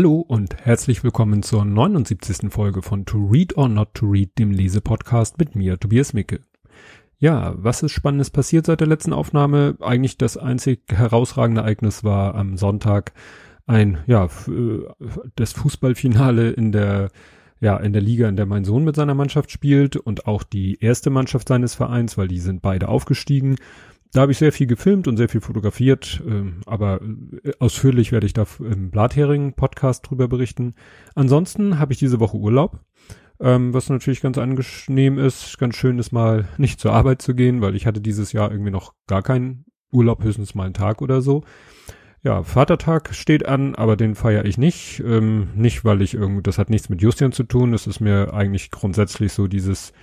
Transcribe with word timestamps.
Hallo 0.00 0.24
und 0.26 0.56
herzlich 0.56 1.04
willkommen 1.04 1.42
zur 1.42 1.62
79. 1.66 2.50
Folge 2.50 2.80
von 2.80 3.04
To 3.04 3.18
Read 3.18 3.58
or 3.58 3.68
Not 3.68 3.92
to 3.92 4.06
Read, 4.06 4.30
dem 4.38 4.50
Lesepodcast 4.50 5.36
mit 5.36 5.54
mir, 5.54 5.78
Tobias 5.78 6.14
Micke. 6.14 6.40
Ja, 7.18 7.52
was 7.58 7.82
ist 7.82 7.92
Spannendes 7.92 8.30
passiert 8.30 8.64
seit 8.64 8.80
der 8.80 8.86
letzten 8.86 9.12
Aufnahme? 9.12 9.76
Eigentlich 9.80 10.16
das 10.16 10.38
einzig 10.38 10.84
herausragende 10.88 11.60
Ereignis 11.60 12.02
war 12.02 12.34
am 12.34 12.56
Sonntag 12.56 13.12
ein, 13.66 13.98
ja, 14.06 14.24
äh, 14.24 14.86
das 15.36 15.52
Fußballfinale 15.52 16.48
in 16.48 16.72
der, 16.72 17.10
ja, 17.60 17.76
in 17.76 17.92
der 17.92 18.00
Liga, 18.00 18.26
in 18.26 18.36
der 18.36 18.46
mein 18.46 18.64
Sohn 18.64 18.84
mit 18.84 18.96
seiner 18.96 19.14
Mannschaft 19.14 19.50
spielt 19.50 19.96
und 19.96 20.26
auch 20.26 20.44
die 20.44 20.80
erste 20.80 21.10
Mannschaft 21.10 21.46
seines 21.46 21.74
Vereins, 21.74 22.16
weil 22.16 22.28
die 22.28 22.40
sind 22.40 22.62
beide 22.62 22.88
aufgestiegen 22.88 23.56
da 24.12 24.22
habe 24.22 24.32
ich 24.32 24.38
sehr 24.38 24.52
viel 24.52 24.66
gefilmt 24.66 25.06
und 25.06 25.16
sehr 25.16 25.28
viel 25.28 25.40
fotografiert, 25.40 26.22
ähm, 26.26 26.62
aber 26.66 27.00
äh, 27.44 27.52
ausführlich 27.58 28.12
werde 28.12 28.26
ich 28.26 28.32
da 28.32 28.44
im 28.58 28.90
Blathering-Podcast 28.90 30.08
drüber 30.08 30.28
berichten. 30.28 30.74
Ansonsten 31.14 31.78
habe 31.78 31.92
ich 31.92 31.98
diese 31.98 32.18
Woche 32.18 32.36
Urlaub, 32.36 32.80
ähm, 33.38 33.72
was 33.72 33.88
natürlich 33.88 34.20
ganz 34.20 34.36
angenehm 34.36 35.18
ist. 35.18 35.58
Ganz 35.58 35.76
schön 35.76 35.98
ist 35.98 36.12
mal 36.12 36.48
nicht 36.58 36.80
zur 36.80 36.92
Arbeit 36.92 37.22
zu 37.22 37.34
gehen, 37.34 37.60
weil 37.60 37.76
ich 37.76 37.86
hatte 37.86 38.00
dieses 38.00 38.32
Jahr 38.32 38.50
irgendwie 38.50 38.72
noch 38.72 38.94
gar 39.06 39.22
keinen 39.22 39.64
Urlaub, 39.92 40.22
höchstens 40.22 40.54
mal 40.54 40.64
einen 40.64 40.74
Tag 40.74 41.02
oder 41.02 41.22
so. 41.22 41.44
Ja, 42.22 42.42
Vatertag 42.42 43.14
steht 43.14 43.46
an, 43.46 43.74
aber 43.74 43.96
den 43.96 44.14
feiere 44.14 44.44
ich 44.44 44.58
nicht. 44.58 45.00
Ähm, 45.00 45.48
nicht, 45.54 45.84
weil 45.86 46.02
ich 46.02 46.14
irgendwie, 46.14 46.42
das 46.42 46.58
hat 46.58 46.68
nichts 46.68 46.90
mit 46.90 47.00
Justian 47.00 47.32
zu 47.32 47.44
tun. 47.44 47.72
Das 47.72 47.86
ist 47.86 48.00
mir 48.00 48.34
eigentlich 48.34 48.70
grundsätzlich 48.70 49.32
so 49.32 49.46
dieses 49.46 49.94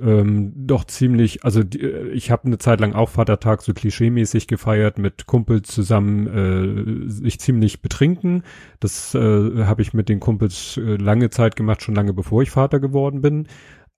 ähm, 0.00 0.52
doch 0.54 0.84
ziemlich, 0.84 1.44
also 1.44 1.62
die, 1.62 1.80
äh, 1.80 2.08
ich 2.10 2.30
habe 2.30 2.44
eine 2.44 2.58
Zeit 2.58 2.80
lang 2.80 2.94
auch 2.94 3.08
Vatertag 3.08 3.62
so 3.62 3.72
klischeemäßig 3.72 4.46
gefeiert, 4.46 4.98
mit 4.98 5.26
Kumpels 5.26 5.68
zusammen 5.68 7.06
äh, 7.06 7.10
sich 7.10 7.40
ziemlich 7.40 7.80
betrinken. 7.80 8.42
Das 8.80 9.14
äh, 9.14 9.18
habe 9.64 9.82
ich 9.82 9.94
mit 9.94 10.08
den 10.08 10.20
Kumpels 10.20 10.76
äh, 10.76 10.96
lange 10.96 11.30
Zeit 11.30 11.56
gemacht, 11.56 11.82
schon 11.82 11.94
lange 11.94 12.12
bevor 12.12 12.42
ich 12.42 12.50
Vater 12.50 12.78
geworden 12.78 13.22
bin. 13.22 13.48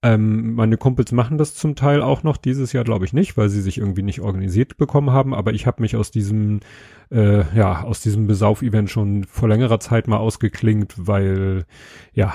Ähm, 0.00 0.54
meine 0.54 0.76
Kumpels 0.76 1.10
machen 1.10 1.38
das 1.38 1.54
zum 1.54 1.74
Teil 1.74 2.02
auch 2.02 2.22
noch, 2.22 2.36
dieses 2.36 2.72
Jahr 2.72 2.84
glaube 2.84 3.04
ich 3.04 3.12
nicht, 3.12 3.36
weil 3.36 3.48
sie 3.48 3.60
sich 3.60 3.78
irgendwie 3.78 4.04
nicht 4.04 4.20
organisiert 4.20 4.76
bekommen 4.76 5.10
haben, 5.10 5.34
aber 5.34 5.52
ich 5.52 5.66
habe 5.66 5.82
mich 5.82 5.96
aus 5.96 6.12
diesem, 6.12 6.60
äh, 7.10 7.42
ja, 7.56 7.82
aus 7.82 8.00
diesem 8.00 8.28
Besauf-Event 8.28 8.90
schon 8.90 9.24
vor 9.24 9.48
längerer 9.48 9.80
Zeit 9.80 10.06
mal 10.06 10.18
ausgeklingt, 10.18 10.94
weil, 10.96 11.64
ja, 12.12 12.32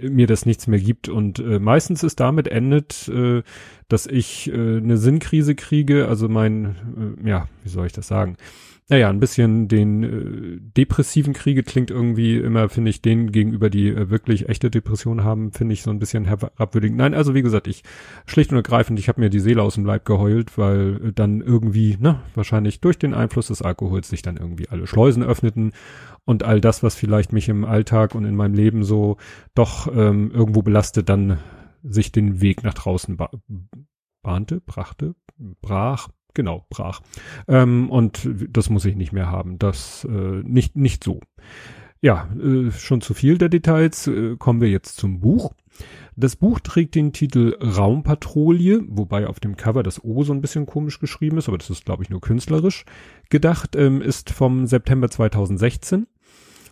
mir 0.00 0.28
das 0.28 0.46
nichts 0.46 0.68
mehr 0.68 0.78
gibt. 0.78 1.08
Und 1.08 1.40
äh, 1.40 1.58
meistens 1.58 2.04
ist 2.04 2.20
damit 2.20 2.46
endet, 2.46 3.08
äh, 3.08 3.42
dass 3.88 4.06
ich 4.06 4.48
äh, 4.52 4.76
eine 4.76 4.96
Sinnkrise 4.96 5.56
kriege, 5.56 6.06
also 6.06 6.28
mein, 6.28 7.16
äh, 7.24 7.28
ja, 7.28 7.48
wie 7.64 7.68
soll 7.68 7.86
ich 7.86 7.92
das 7.92 8.06
sagen? 8.06 8.36
Naja, 8.90 9.08
ein 9.08 9.20
bisschen 9.20 9.66
den 9.66 10.02
äh, 10.02 10.60
depressiven 10.60 11.32
Kriege 11.32 11.62
klingt 11.62 11.90
irgendwie 11.90 12.36
immer, 12.36 12.68
finde 12.68 12.90
ich, 12.90 13.00
denen 13.00 13.32
gegenüber, 13.32 13.70
die 13.70 13.88
äh, 13.88 14.10
wirklich 14.10 14.50
echte 14.50 14.70
Depressionen 14.70 15.24
haben, 15.24 15.52
finde 15.52 15.72
ich 15.72 15.82
so 15.82 15.90
ein 15.90 15.98
bisschen 15.98 16.26
herabwürdigend. 16.26 16.98
Nein, 16.98 17.14
also 17.14 17.34
wie 17.34 17.40
gesagt, 17.40 17.66
ich 17.66 17.82
schlicht 18.26 18.50
und 18.50 18.56
ergreifend, 18.56 18.98
ich 18.98 19.08
habe 19.08 19.22
mir 19.22 19.30
die 19.30 19.40
Seele 19.40 19.62
aus 19.62 19.76
dem 19.76 19.86
Leib 19.86 20.04
geheult, 20.04 20.58
weil 20.58 21.00
äh, 21.02 21.12
dann 21.14 21.40
irgendwie, 21.40 21.96
ne, 21.98 22.20
wahrscheinlich 22.34 22.82
durch 22.82 22.98
den 22.98 23.14
Einfluss 23.14 23.46
des 23.46 23.62
Alkohols 23.62 24.10
sich 24.10 24.20
dann 24.20 24.36
irgendwie 24.36 24.68
alle 24.68 24.86
Schleusen 24.86 25.22
öffneten 25.22 25.72
und 26.26 26.42
all 26.42 26.60
das, 26.60 26.82
was 26.82 26.94
vielleicht 26.94 27.32
mich 27.32 27.48
im 27.48 27.64
Alltag 27.64 28.14
und 28.14 28.26
in 28.26 28.36
meinem 28.36 28.54
Leben 28.54 28.84
so 28.84 29.16
doch 29.54 29.86
ähm, 29.96 30.30
irgendwo 30.30 30.60
belastet, 30.60 31.08
dann 31.08 31.38
sich 31.82 32.12
den 32.12 32.42
Weg 32.42 32.62
nach 32.62 32.74
draußen 32.74 33.16
ba 33.16 33.30
bahnte, 34.22 34.60
brachte, 34.60 35.14
brach, 35.60 36.08
genau, 36.34 36.66
brach. 36.68 37.00
Ähm, 37.48 37.90
und 37.90 38.28
das 38.50 38.70
muss 38.70 38.84
ich 38.84 38.96
nicht 38.96 39.12
mehr 39.12 39.30
haben. 39.30 39.58
Das 39.58 40.04
äh, 40.04 40.42
nicht, 40.42 40.76
nicht 40.76 41.04
so. 41.04 41.20
Ja, 42.00 42.28
äh, 42.38 42.70
schon 42.70 43.00
zu 43.00 43.14
viel 43.14 43.38
der 43.38 43.48
Details. 43.48 44.06
Äh, 44.06 44.36
kommen 44.36 44.60
wir 44.60 44.68
jetzt 44.68 44.96
zum 44.96 45.20
Buch. 45.20 45.54
Das 46.16 46.36
Buch 46.36 46.60
trägt 46.60 46.94
den 46.94 47.12
Titel 47.12 47.56
Raumpatrouille, 47.60 48.84
wobei 48.86 49.26
auf 49.26 49.40
dem 49.40 49.56
Cover 49.56 49.82
das 49.82 50.04
O 50.04 50.22
so 50.22 50.32
ein 50.32 50.40
bisschen 50.40 50.66
komisch 50.66 51.00
geschrieben 51.00 51.38
ist, 51.38 51.48
aber 51.48 51.58
das 51.58 51.70
ist, 51.70 51.84
glaube 51.84 52.04
ich, 52.04 52.10
nur 52.10 52.20
künstlerisch 52.20 52.84
gedacht, 53.30 53.74
ähm, 53.74 54.00
ist 54.00 54.30
vom 54.30 54.66
September 54.66 55.10
2016. 55.10 56.06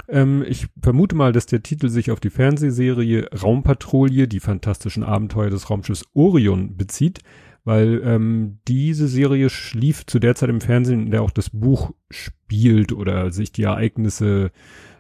Ähm, 0.09 0.45
ich 0.47 0.67
vermute 0.81 1.17
mal, 1.17 1.33
dass 1.33 1.47
der 1.47 1.63
Titel 1.63 1.89
sich 1.89 2.11
auf 2.11 2.21
die 2.21 2.31
Fernsehserie 2.31 3.31
Raumpatrouille, 3.33 4.29
die 4.29 4.41
fantastischen 4.41 5.03
Abenteuer 5.03 5.51
des 5.51 5.71
Raumschiffs 5.71 6.05
Orion 6.15 6.77
bezieht, 6.77 7.21
weil 7.65 8.03
ähm, 8.05 8.59
diese 8.67 9.09
Serie 9.09 9.49
schlief 9.51 10.07
zu 10.07 10.19
der 10.19 10.35
Zeit 10.35 10.49
im 10.49 10.61
Fernsehen, 10.61 11.05
in 11.05 11.11
der 11.11 11.23
auch 11.23 11.31
das 11.31 11.51
Buch 11.51 11.93
spielt 12.11 12.93
oder 12.93 13.31
sich 13.31 13.53
die 13.53 13.63
Ereignisse 13.63 14.51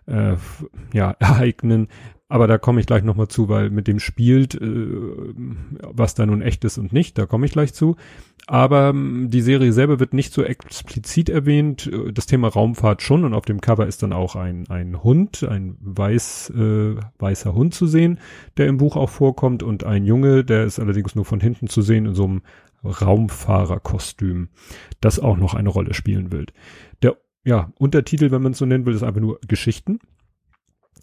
äh, 0.06 0.36
ja 0.92 1.10
ereignen. 1.18 1.88
Aber 2.32 2.46
da 2.46 2.56
komme 2.56 2.80
ich 2.80 2.86
gleich 2.86 3.02
nochmal 3.02 3.28
zu, 3.28 3.50
weil 3.50 3.68
mit 3.68 3.86
dem 3.86 3.98
spielt, 3.98 4.54
äh, 4.54 4.86
was 5.82 6.14
da 6.14 6.24
nun 6.24 6.40
echt 6.40 6.64
ist 6.64 6.78
und 6.78 6.90
nicht, 6.90 7.18
da 7.18 7.26
komme 7.26 7.44
ich 7.44 7.52
gleich 7.52 7.74
zu. 7.74 7.96
Aber 8.46 8.88
ähm, 8.88 9.28
die 9.28 9.42
Serie 9.42 9.74
selber 9.74 10.00
wird 10.00 10.14
nicht 10.14 10.32
so 10.32 10.42
explizit 10.42 11.28
erwähnt. 11.28 11.90
Das 12.14 12.24
Thema 12.24 12.48
Raumfahrt 12.48 13.02
schon 13.02 13.26
und 13.26 13.34
auf 13.34 13.44
dem 13.44 13.60
Cover 13.60 13.86
ist 13.86 14.02
dann 14.02 14.14
auch 14.14 14.34
ein, 14.34 14.64
ein 14.70 15.02
Hund, 15.02 15.44
ein 15.44 15.76
weiß, 15.82 16.54
äh, 16.56 16.94
weißer 17.18 17.52
Hund 17.52 17.74
zu 17.74 17.86
sehen, 17.86 18.18
der 18.56 18.66
im 18.66 18.78
Buch 18.78 18.96
auch 18.96 19.10
vorkommt 19.10 19.62
und 19.62 19.84
ein 19.84 20.06
Junge, 20.06 20.42
der 20.42 20.64
ist 20.64 20.78
allerdings 20.78 21.14
nur 21.14 21.26
von 21.26 21.38
hinten 21.38 21.66
zu 21.66 21.82
sehen 21.82 22.06
in 22.06 22.14
so 22.14 22.24
einem 22.24 22.42
Raumfahrerkostüm, 22.82 24.48
das 25.02 25.20
auch 25.20 25.36
noch 25.36 25.52
eine 25.52 25.68
Rolle 25.68 25.92
spielen 25.92 26.32
will. 26.32 26.46
Der 27.02 27.18
ja, 27.44 27.70
Untertitel, 27.78 28.30
wenn 28.30 28.40
man 28.40 28.52
es 28.52 28.58
so 28.58 28.64
nennen 28.64 28.86
will, 28.86 28.94
ist 28.94 29.02
einfach 29.02 29.20
nur 29.20 29.38
Geschichten. 29.46 29.98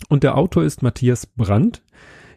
Und 0.07 0.23
der 0.23 0.37
Autor 0.37 0.63
ist 0.63 0.81
Matthias 0.81 1.25
Brandt, 1.25 1.83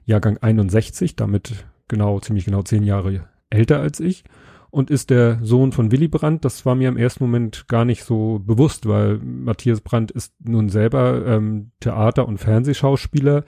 Jahrgang 0.05 0.39
61, 0.39 1.17
damit 1.17 1.65
genau, 1.89 2.19
ziemlich 2.21 2.45
genau 2.45 2.63
zehn 2.63 2.83
Jahre 2.83 3.29
älter 3.51 3.81
als 3.81 4.01
ich 4.01 4.25
und 4.71 4.91
ist 4.91 5.11
der 5.11 5.39
Sohn 5.43 5.71
von 5.71 5.93
Willy 5.93 6.09
Brandt. 6.09 6.45
Das 6.45 6.65
war 6.65 6.75
mir 6.75 6.89
im 6.89 6.97
ersten 6.97 7.23
Moment 7.23 7.69
gar 7.69 7.85
nicht 7.85 8.05
so 8.05 8.41
bewusst, 8.45 8.89
weil 8.89 9.19
Matthias 9.19 9.83
Brandt 9.83 10.11
ist 10.11 10.33
nun 10.43 10.71
selber 10.71 11.25
ähm, 11.27 11.71
Theater- 11.81 12.27
und 12.27 12.39
Fernsehschauspieler 12.39 13.45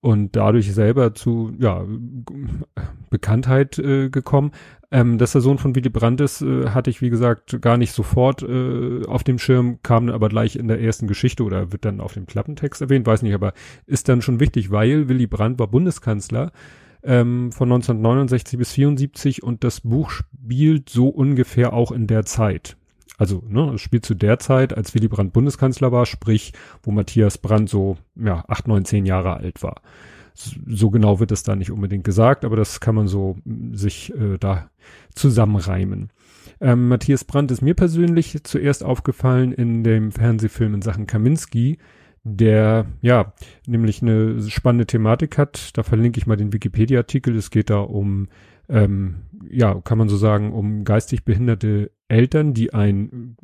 und 0.00 0.36
dadurch 0.36 0.72
selber 0.72 1.14
zu 1.14 1.52
ja 1.58 1.84
Bekanntheit 3.10 3.78
äh, 3.78 4.10
gekommen. 4.10 4.52
Ähm, 4.90 5.18
dass 5.18 5.32
der 5.32 5.42
Sohn 5.42 5.58
von 5.58 5.74
Willy 5.74 5.90
Brandt 5.90 6.22
ist, 6.22 6.40
äh, 6.40 6.70
hatte 6.70 6.88
ich 6.88 7.02
wie 7.02 7.10
gesagt 7.10 7.60
gar 7.60 7.76
nicht 7.76 7.92
sofort 7.92 8.42
äh, 8.42 9.04
auf 9.06 9.22
dem 9.22 9.38
Schirm, 9.38 9.80
kam 9.82 10.08
aber 10.08 10.30
gleich 10.30 10.56
in 10.56 10.66
der 10.66 10.80
ersten 10.80 11.06
Geschichte 11.06 11.42
oder 11.42 11.72
wird 11.72 11.84
dann 11.84 12.00
auf 12.00 12.14
dem 12.14 12.24
Klappentext 12.24 12.80
erwähnt, 12.80 13.06
weiß 13.06 13.20
nicht, 13.20 13.34
aber 13.34 13.52
ist 13.84 14.08
dann 14.08 14.22
schon 14.22 14.40
wichtig, 14.40 14.70
weil 14.70 15.08
Willy 15.10 15.26
Brandt 15.26 15.58
war 15.58 15.66
Bundeskanzler 15.66 16.52
ähm, 17.02 17.52
von 17.52 17.68
1969 17.68 18.58
bis 18.58 18.72
74 18.72 19.42
und 19.42 19.62
das 19.62 19.82
Buch 19.82 20.10
spielt 20.10 20.88
so 20.88 21.08
ungefähr 21.08 21.74
auch 21.74 21.92
in 21.92 22.06
der 22.06 22.24
Zeit. 22.24 22.77
Also, 23.18 23.42
ne, 23.48 23.72
es 23.74 23.80
spielt 23.80 24.06
zu 24.06 24.14
der 24.14 24.38
Zeit, 24.38 24.74
als 24.74 24.94
Willy 24.94 25.08
Brandt 25.08 25.32
Bundeskanzler 25.32 25.90
war, 25.90 26.06
sprich, 26.06 26.52
wo 26.84 26.92
Matthias 26.92 27.36
Brandt 27.36 27.68
so, 27.68 27.98
ja, 28.14 28.44
acht, 28.46 28.68
neun, 28.68 28.84
zehn 28.84 29.04
Jahre 29.04 29.34
alt 29.34 29.62
war. 29.62 29.82
So 30.34 30.88
genau 30.90 31.18
wird 31.18 31.32
es 31.32 31.42
da 31.42 31.56
nicht 31.56 31.72
unbedingt 31.72 32.04
gesagt, 32.04 32.44
aber 32.44 32.54
das 32.54 32.78
kann 32.78 32.94
man 32.94 33.08
so 33.08 33.36
mm, 33.44 33.74
sich 33.74 34.14
äh, 34.14 34.38
da 34.38 34.70
zusammenreimen. 35.12 36.10
Ähm, 36.60 36.86
Matthias 36.86 37.24
Brandt 37.24 37.50
ist 37.50 37.60
mir 37.60 37.74
persönlich 37.74 38.38
zuerst 38.44 38.84
aufgefallen 38.84 39.52
in 39.52 39.82
dem 39.82 40.12
Fernsehfilm 40.12 40.74
in 40.74 40.82
Sachen 40.82 41.08
Kaminski, 41.08 41.78
der 42.22 42.86
ja 43.00 43.32
nämlich 43.66 44.00
eine 44.00 44.40
spannende 44.48 44.86
Thematik 44.86 45.38
hat. 45.38 45.76
Da 45.76 45.82
verlinke 45.82 46.18
ich 46.18 46.26
mal 46.28 46.36
den 46.36 46.52
Wikipedia-Artikel. 46.52 47.34
Es 47.34 47.50
geht 47.50 47.68
da 47.68 47.80
um 47.80 48.28
ähm, 48.68 49.22
ja, 49.50 49.80
kann 49.80 49.98
man 49.98 50.08
so 50.08 50.16
sagen, 50.16 50.52
um 50.52 50.84
geistig 50.84 51.24
behinderte 51.24 51.90
Eltern, 52.08 52.54
die 52.54 52.72
ein 52.72 53.36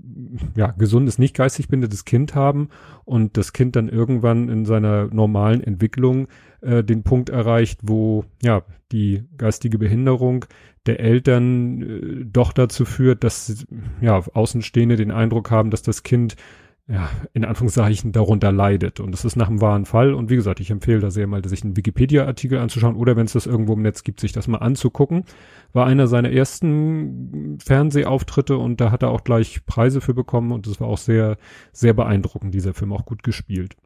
ja, 0.56 0.72
gesundes, 0.72 1.18
nicht 1.18 1.36
geistig 1.36 1.68
behindertes 1.68 2.04
Kind 2.04 2.34
haben 2.34 2.70
und 3.04 3.36
das 3.36 3.52
Kind 3.52 3.76
dann 3.76 3.88
irgendwann 3.88 4.48
in 4.48 4.64
seiner 4.64 5.06
normalen 5.12 5.62
Entwicklung 5.62 6.28
äh, 6.62 6.82
den 6.82 7.02
Punkt 7.02 7.28
erreicht, 7.28 7.80
wo 7.82 8.24
ja 8.42 8.62
die 8.90 9.24
geistige 9.36 9.78
Behinderung 9.78 10.46
der 10.86 11.00
Eltern 11.00 11.82
äh, 11.82 12.24
doch 12.24 12.52
dazu 12.52 12.84
führt, 12.84 13.22
dass 13.22 13.66
ja 14.00 14.16
Außenstehende 14.18 14.96
den 14.96 15.10
Eindruck 15.10 15.50
haben, 15.50 15.70
dass 15.70 15.82
das 15.82 16.02
Kind 16.02 16.36
ja, 16.86 17.08
in 17.32 17.46
Anführungszeichen 17.46 18.12
darunter 18.12 18.52
leidet. 18.52 19.00
Und 19.00 19.12
das 19.12 19.24
ist 19.24 19.36
nach 19.36 19.48
einem 19.48 19.62
wahren 19.62 19.86
Fall. 19.86 20.12
Und 20.12 20.28
wie 20.28 20.36
gesagt, 20.36 20.60
ich 20.60 20.70
empfehle 20.70 21.00
da 21.00 21.10
sehr 21.10 21.26
mal, 21.26 21.42
sich 21.46 21.64
einen 21.64 21.76
Wikipedia-Artikel 21.76 22.58
anzuschauen 22.58 22.96
oder 22.96 23.16
wenn 23.16 23.24
es 23.24 23.32
das 23.32 23.46
irgendwo 23.46 23.72
im 23.72 23.82
Netz 23.82 24.04
gibt, 24.04 24.20
sich 24.20 24.32
das 24.32 24.48
mal 24.48 24.58
anzugucken. 24.58 25.24
War 25.72 25.86
einer 25.86 26.06
seiner 26.06 26.30
ersten 26.30 27.58
Fernsehauftritte 27.64 28.58
und 28.58 28.82
da 28.82 28.90
hat 28.90 29.02
er 29.02 29.10
auch 29.10 29.24
gleich 29.24 29.64
Preise 29.64 30.02
für 30.02 30.12
bekommen 30.12 30.52
und 30.52 30.66
das 30.66 30.78
war 30.78 30.88
auch 30.88 30.98
sehr, 30.98 31.38
sehr 31.72 31.94
beeindruckend, 31.94 32.52
dieser 32.52 32.74
Film, 32.74 32.92
auch 32.92 33.06
gut 33.06 33.22
gespielt. 33.22 33.76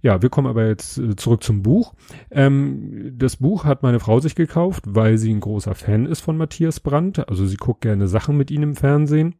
Ja, 0.00 0.22
wir 0.22 0.30
kommen 0.30 0.46
aber 0.46 0.68
jetzt 0.68 0.98
äh, 0.98 1.16
zurück 1.16 1.42
zum 1.42 1.62
Buch. 1.62 1.94
Ähm, 2.30 3.14
das 3.16 3.38
Buch 3.38 3.64
hat 3.64 3.82
meine 3.82 3.98
Frau 3.98 4.20
sich 4.20 4.36
gekauft, 4.36 4.84
weil 4.86 5.18
sie 5.18 5.34
ein 5.34 5.40
großer 5.40 5.74
Fan 5.74 6.06
ist 6.06 6.20
von 6.20 6.36
Matthias 6.36 6.78
Brandt. 6.78 7.28
Also 7.28 7.46
sie 7.46 7.56
guckt 7.56 7.80
gerne 7.80 8.06
Sachen 8.06 8.36
mit 8.36 8.52
ihm 8.52 8.62
im 8.62 8.76
Fernsehen. 8.76 9.34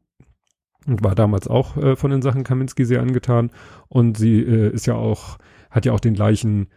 Und 0.87 1.03
war 1.03 1.15
damals 1.15 1.49
auch 1.49 1.77
äh, 1.77 1.97
von 1.97 2.11
den 2.11 2.23
Sachen 2.23 2.45
Kaminski 2.45 2.85
sehr 2.85 3.01
angetan. 3.01 3.51
Und 3.89 4.17
sie 4.17 4.41
äh, 4.41 4.73
ist 4.73 4.87
ja 4.87 4.95
auch, 4.95 5.39
hat 5.71 5.87
ja 5.87 5.93
auch 5.93 6.01
den 6.01 6.15
gleichen 6.15 6.69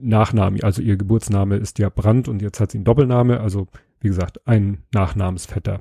Nachnamen, 0.00 0.62
also 0.62 0.80
ihr 0.80 0.96
Geburtsname 0.96 1.56
ist 1.56 1.78
ja 1.78 1.90
Brandt 1.90 2.28
und 2.28 2.40
jetzt 2.40 2.58
hat 2.60 2.70
sie 2.70 2.78
einen 2.78 2.84
Doppelname, 2.84 3.40
also 3.40 3.66
wie 4.00 4.08
gesagt, 4.08 4.46
ein 4.46 4.78
Nachnamensvetter 4.92 5.80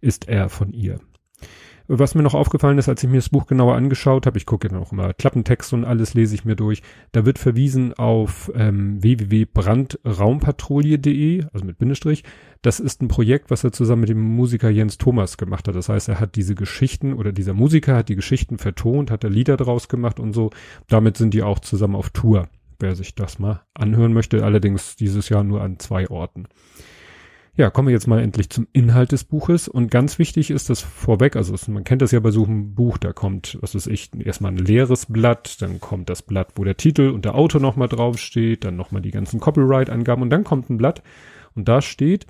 ist 0.00 0.28
er 0.28 0.48
von 0.48 0.72
ihr. 0.72 1.00
Was 1.86 2.14
mir 2.14 2.22
noch 2.22 2.32
aufgefallen 2.32 2.78
ist, 2.78 2.88
als 2.88 3.04
ich 3.04 3.10
mir 3.10 3.16
das 3.16 3.28
Buch 3.28 3.46
genauer 3.46 3.74
angeschaut 3.74 4.24
habe, 4.24 4.38
ich 4.38 4.46
gucke 4.46 4.68
ja 4.68 4.74
noch 4.74 4.92
immer 4.92 5.12
Klappentext 5.12 5.74
und 5.74 5.84
alles 5.84 6.14
lese 6.14 6.34
ich 6.34 6.46
mir 6.46 6.56
durch, 6.56 6.80
da 7.12 7.26
wird 7.26 7.38
verwiesen 7.38 7.92
auf 7.92 8.50
ähm, 8.54 9.02
www.brandraumpatrouille.de, 9.02 11.44
also 11.52 11.66
mit 11.66 11.76
Bindestrich. 11.76 12.24
Das 12.62 12.80
ist 12.80 13.02
ein 13.02 13.08
Projekt, 13.08 13.50
was 13.50 13.64
er 13.64 13.72
zusammen 13.72 14.00
mit 14.00 14.08
dem 14.08 14.22
Musiker 14.22 14.70
Jens 14.70 14.96
Thomas 14.96 15.36
gemacht 15.36 15.68
hat. 15.68 15.74
Das 15.74 15.90
heißt, 15.90 16.08
er 16.08 16.20
hat 16.20 16.36
diese 16.36 16.54
Geschichten 16.54 17.12
oder 17.12 17.32
dieser 17.32 17.52
Musiker 17.52 17.96
hat 17.96 18.08
die 18.08 18.16
Geschichten 18.16 18.56
vertont, 18.56 19.10
hat 19.10 19.22
da 19.22 19.28
Lieder 19.28 19.58
draus 19.58 19.88
gemacht 19.88 20.18
und 20.18 20.32
so. 20.32 20.48
Damit 20.88 21.18
sind 21.18 21.34
die 21.34 21.42
auch 21.42 21.58
zusammen 21.58 21.96
auf 21.96 22.08
Tour, 22.08 22.48
wer 22.78 22.96
sich 22.96 23.14
das 23.14 23.38
mal 23.38 23.60
anhören 23.74 24.14
möchte. 24.14 24.42
Allerdings 24.42 24.96
dieses 24.96 25.28
Jahr 25.28 25.44
nur 25.44 25.60
an 25.60 25.78
zwei 25.78 26.08
Orten. 26.08 26.46
Ja, 27.56 27.70
kommen 27.70 27.86
wir 27.86 27.92
jetzt 27.92 28.08
mal 28.08 28.20
endlich 28.20 28.50
zum 28.50 28.66
Inhalt 28.72 29.12
des 29.12 29.22
Buches. 29.22 29.68
Und 29.68 29.88
ganz 29.88 30.18
wichtig 30.18 30.50
ist 30.50 30.70
das 30.70 30.80
vorweg, 30.80 31.36
also 31.36 31.54
man 31.70 31.84
kennt 31.84 32.02
das 32.02 32.10
ja 32.10 32.18
bei 32.18 32.32
so 32.32 32.44
einem 32.44 32.74
Buch, 32.74 32.98
da 32.98 33.12
kommt, 33.12 33.58
was 33.60 33.76
ist 33.76 33.86
ich, 33.86 34.10
erstmal 34.18 34.50
ein 34.50 34.58
leeres 34.58 35.06
Blatt, 35.06 35.62
dann 35.62 35.78
kommt 35.78 36.10
das 36.10 36.22
Blatt, 36.22 36.52
wo 36.56 36.64
der 36.64 36.76
Titel 36.76 37.10
und 37.10 37.24
der 37.24 37.36
Autor 37.36 37.60
nochmal 37.60 37.86
draufsteht, 37.88 38.64
dann 38.64 38.74
nochmal 38.74 39.02
die 39.02 39.12
ganzen 39.12 39.38
Copyright-Angaben 39.38 40.22
und 40.22 40.30
dann 40.30 40.42
kommt 40.42 40.68
ein 40.68 40.78
Blatt 40.78 41.04
und 41.54 41.68
da 41.68 41.80
steht, 41.80 42.26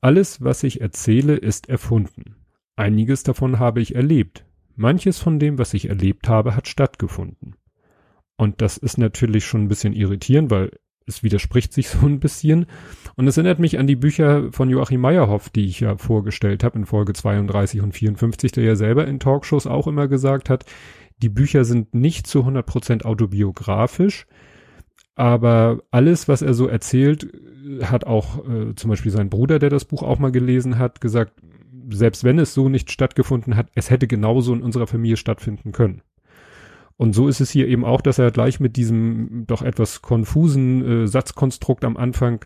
alles, 0.00 0.42
was 0.42 0.64
ich 0.64 0.80
erzähle, 0.80 1.36
ist 1.36 1.68
erfunden. 1.68 2.34
Einiges 2.74 3.22
davon 3.22 3.60
habe 3.60 3.80
ich 3.80 3.94
erlebt. 3.94 4.44
Manches 4.74 5.20
von 5.20 5.38
dem, 5.38 5.56
was 5.56 5.72
ich 5.72 5.88
erlebt 5.88 6.28
habe, 6.28 6.56
hat 6.56 6.66
stattgefunden. 6.66 7.54
Und 8.36 8.60
das 8.60 8.76
ist 8.76 8.98
natürlich 8.98 9.46
schon 9.46 9.62
ein 9.62 9.68
bisschen 9.68 9.92
irritierend, 9.92 10.50
weil 10.50 10.72
es 11.06 11.22
widerspricht 11.22 11.72
sich 11.72 11.88
so 11.88 12.06
ein 12.06 12.20
bisschen. 12.20 12.66
Und 13.16 13.26
es 13.26 13.36
erinnert 13.36 13.58
mich 13.58 13.78
an 13.78 13.86
die 13.86 13.96
Bücher 13.96 14.52
von 14.52 14.70
Joachim 14.70 15.00
Meyerhoff, 15.00 15.50
die 15.50 15.66
ich 15.66 15.80
ja 15.80 15.96
vorgestellt 15.96 16.64
habe 16.64 16.78
in 16.78 16.86
Folge 16.86 17.12
32 17.12 17.80
und 17.80 17.92
54, 17.92 18.52
der 18.52 18.64
ja 18.64 18.76
selber 18.76 19.06
in 19.06 19.20
Talkshows 19.20 19.66
auch 19.66 19.86
immer 19.86 20.08
gesagt 20.08 20.50
hat, 20.50 20.64
die 21.22 21.28
Bücher 21.28 21.64
sind 21.64 21.94
nicht 21.94 22.26
zu 22.26 22.40
100 22.40 22.66
Prozent 22.66 23.04
autobiografisch, 23.04 24.26
aber 25.14 25.78
alles, 25.90 26.26
was 26.26 26.42
er 26.42 26.54
so 26.54 26.66
erzählt, 26.66 27.30
hat 27.82 28.04
auch 28.06 28.46
äh, 28.48 28.74
zum 28.74 28.90
Beispiel 28.90 29.12
sein 29.12 29.30
Bruder, 29.30 29.58
der 29.58 29.70
das 29.70 29.84
Buch 29.84 30.02
auch 30.02 30.18
mal 30.18 30.32
gelesen 30.32 30.78
hat, 30.78 31.00
gesagt, 31.00 31.40
selbst 31.90 32.24
wenn 32.24 32.38
es 32.38 32.54
so 32.54 32.68
nicht 32.68 32.90
stattgefunden 32.90 33.56
hat, 33.56 33.68
es 33.74 33.90
hätte 33.90 34.06
genauso 34.06 34.54
in 34.54 34.62
unserer 34.62 34.86
Familie 34.86 35.16
stattfinden 35.16 35.72
können. 35.72 36.02
Und 36.96 37.14
so 37.14 37.28
ist 37.28 37.40
es 37.40 37.50
hier 37.50 37.66
eben 37.66 37.84
auch, 37.84 38.00
dass 38.00 38.18
er 38.18 38.30
gleich 38.30 38.60
mit 38.60 38.76
diesem 38.76 39.44
doch 39.46 39.62
etwas 39.62 40.02
konfusen 40.02 41.04
äh, 41.04 41.06
Satzkonstrukt 41.08 41.84
am 41.84 41.96
Anfang 41.96 42.44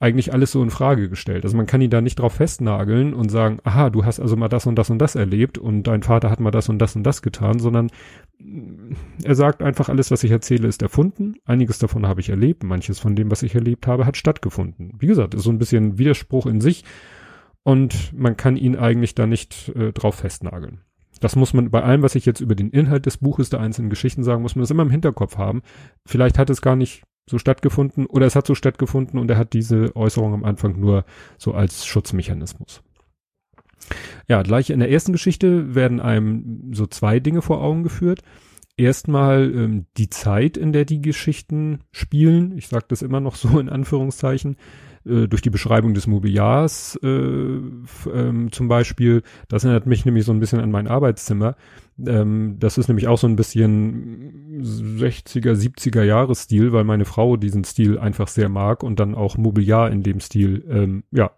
eigentlich 0.00 0.32
alles 0.32 0.52
so 0.52 0.62
in 0.62 0.70
Frage 0.70 1.08
gestellt. 1.08 1.44
Also 1.44 1.56
man 1.56 1.66
kann 1.66 1.80
ihn 1.80 1.90
da 1.90 2.00
nicht 2.00 2.20
drauf 2.20 2.34
festnageln 2.34 3.14
und 3.14 3.30
sagen, 3.30 3.58
aha, 3.64 3.90
du 3.90 4.04
hast 4.04 4.20
also 4.20 4.36
mal 4.36 4.48
das 4.48 4.66
und 4.66 4.76
das 4.76 4.90
und 4.90 4.98
das 4.98 5.16
erlebt 5.16 5.58
und 5.58 5.82
dein 5.84 6.04
Vater 6.04 6.30
hat 6.30 6.38
mal 6.38 6.52
das 6.52 6.68
und 6.68 6.78
das 6.78 6.94
und 6.94 7.02
das 7.02 7.20
getan, 7.20 7.58
sondern 7.58 7.88
er 9.24 9.34
sagt 9.34 9.60
einfach, 9.60 9.88
alles, 9.88 10.12
was 10.12 10.22
ich 10.22 10.30
erzähle, 10.30 10.68
ist 10.68 10.82
erfunden. 10.82 11.34
Einiges 11.44 11.78
davon 11.78 12.06
habe 12.06 12.20
ich 12.20 12.28
erlebt. 12.28 12.62
Manches 12.62 13.00
von 13.00 13.16
dem, 13.16 13.30
was 13.30 13.42
ich 13.42 13.56
erlebt 13.56 13.88
habe, 13.88 14.06
hat 14.06 14.16
stattgefunden. 14.16 14.92
Wie 15.00 15.08
gesagt, 15.08 15.34
ist 15.34 15.42
so 15.42 15.50
ein 15.50 15.58
bisschen 15.58 15.98
Widerspruch 15.98 16.46
in 16.46 16.60
sich 16.60 16.84
und 17.64 18.16
man 18.16 18.36
kann 18.36 18.56
ihn 18.56 18.76
eigentlich 18.76 19.16
da 19.16 19.26
nicht 19.26 19.70
äh, 19.70 19.92
drauf 19.92 20.16
festnageln. 20.16 20.82
Das 21.20 21.36
muss 21.36 21.54
man 21.54 21.70
bei 21.70 21.82
allem, 21.82 22.02
was 22.02 22.14
ich 22.14 22.26
jetzt 22.26 22.40
über 22.40 22.54
den 22.54 22.70
Inhalt 22.70 23.06
des 23.06 23.18
Buches 23.18 23.50
der 23.50 23.60
einzelnen 23.60 23.90
Geschichten 23.90 24.22
sagen, 24.22 24.42
muss 24.42 24.56
man 24.56 24.62
das 24.62 24.70
immer 24.70 24.82
im 24.82 24.90
Hinterkopf 24.90 25.36
haben. 25.36 25.62
Vielleicht 26.06 26.38
hat 26.38 26.50
es 26.50 26.62
gar 26.62 26.76
nicht 26.76 27.02
so 27.28 27.38
stattgefunden 27.38 28.06
oder 28.06 28.26
es 28.26 28.36
hat 28.36 28.46
so 28.46 28.54
stattgefunden 28.54 29.18
und 29.18 29.30
er 29.30 29.36
hat 29.36 29.52
diese 29.52 29.94
Äußerung 29.94 30.32
am 30.32 30.44
Anfang 30.44 30.78
nur 30.78 31.04
so 31.36 31.52
als 31.52 31.86
Schutzmechanismus. 31.86 32.82
Ja, 34.28 34.42
gleich 34.42 34.70
in 34.70 34.80
der 34.80 34.90
ersten 34.90 35.12
Geschichte 35.12 35.74
werden 35.74 36.00
einem 36.00 36.72
so 36.72 36.86
zwei 36.86 37.20
Dinge 37.20 37.42
vor 37.42 37.62
Augen 37.62 37.82
geführt. 37.82 38.22
Erstmal 38.76 39.52
ähm, 39.54 39.86
die 39.96 40.08
Zeit, 40.08 40.56
in 40.56 40.72
der 40.72 40.84
die 40.84 41.00
Geschichten 41.00 41.80
spielen. 41.90 42.56
Ich 42.56 42.68
sage 42.68 42.86
das 42.88 43.02
immer 43.02 43.20
noch 43.20 43.34
so 43.34 43.58
in 43.58 43.68
Anführungszeichen. 43.68 44.56
Äh, 45.06 45.28
durch 45.28 45.42
die 45.42 45.50
Beschreibung 45.50 45.94
des 45.94 46.06
Mobiliars 46.06 46.98
äh, 47.02 47.08
ähm, 47.08 48.48
zum 48.50 48.68
Beispiel. 48.68 49.22
Das 49.48 49.64
erinnert 49.64 49.86
mich 49.86 50.04
nämlich 50.04 50.24
so 50.24 50.32
ein 50.32 50.40
bisschen 50.40 50.60
an 50.60 50.70
mein 50.70 50.88
Arbeitszimmer. 50.88 51.56
Ähm, 52.04 52.56
das 52.58 52.78
ist 52.78 52.88
nämlich 52.88 53.08
auch 53.08 53.18
so 53.18 53.26
ein 53.26 53.36
bisschen 53.36 54.62
60er, 54.62 55.52
70er 55.52 56.02
Jahresstil, 56.02 56.72
weil 56.72 56.84
meine 56.84 57.04
Frau 57.04 57.36
diesen 57.36 57.64
Stil 57.64 57.98
einfach 57.98 58.28
sehr 58.28 58.48
mag 58.48 58.82
und 58.82 59.00
dann 59.00 59.14
auch 59.14 59.36
Mobiliar 59.36 59.90
in 59.90 60.02
dem 60.02 60.20
Stil 60.20 60.64
ähm, 60.68 61.04
ja 61.10 61.30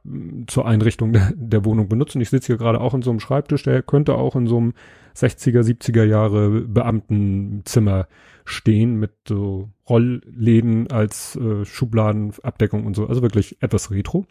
zur 0.46 0.66
Einrichtung 0.66 1.12
der, 1.12 1.32
der 1.34 1.64
Wohnung 1.64 1.88
benutzen. 1.88 2.20
Ich 2.20 2.30
sitze 2.30 2.48
hier 2.48 2.58
gerade 2.58 2.80
auch 2.80 2.94
in 2.94 3.02
so 3.02 3.10
einem 3.10 3.20
Schreibtisch, 3.20 3.62
der 3.62 3.82
könnte 3.82 4.14
auch 4.14 4.36
in 4.36 4.46
so 4.46 4.58
einem 4.58 4.72
60er, 5.16 5.62
70er 5.62 6.04
Jahre 6.04 6.62
Beamtenzimmer 6.62 8.06
stehen 8.44 8.96
mit 8.96 9.12
so 9.26 9.70
Rollläden 9.88 10.90
als 10.90 11.36
äh, 11.36 11.64
Schubladenabdeckung 11.64 12.86
und 12.86 12.94
so. 12.94 13.06
Also 13.06 13.22
wirklich 13.22 13.62
etwas 13.62 13.90
retro. 13.90 14.26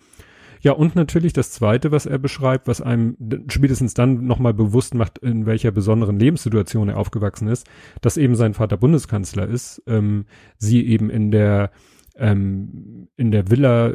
Ja, 0.62 0.74
und 0.74 0.96
natürlich 0.96 1.32
das 1.32 1.52
zweite, 1.52 1.92
was 1.92 2.06
er 2.06 2.18
beschreibt, 2.18 2.68
was 2.68 2.82
einem 2.82 3.16
spätestens 3.48 3.94
dann 3.94 4.26
nochmal 4.26 4.54
bewusst 4.54 4.94
macht, 4.94 5.18
in 5.20 5.46
welcher 5.46 5.72
besonderen 5.72 6.20
Lebenssituation 6.20 6.90
er 6.90 6.98
aufgewachsen 6.98 7.48
ist, 7.48 7.66
dass 8.02 8.18
eben 8.18 8.36
sein 8.36 8.54
Vater 8.54 8.76
Bundeskanzler 8.76 9.48
ist, 9.48 9.82
ähm, 9.88 10.26
sie 10.58 10.86
eben 10.86 11.10
in 11.10 11.32
der 11.32 11.72
ähm, 12.18 13.08
in 13.16 13.32
der 13.32 13.50
Villa, 13.50 13.94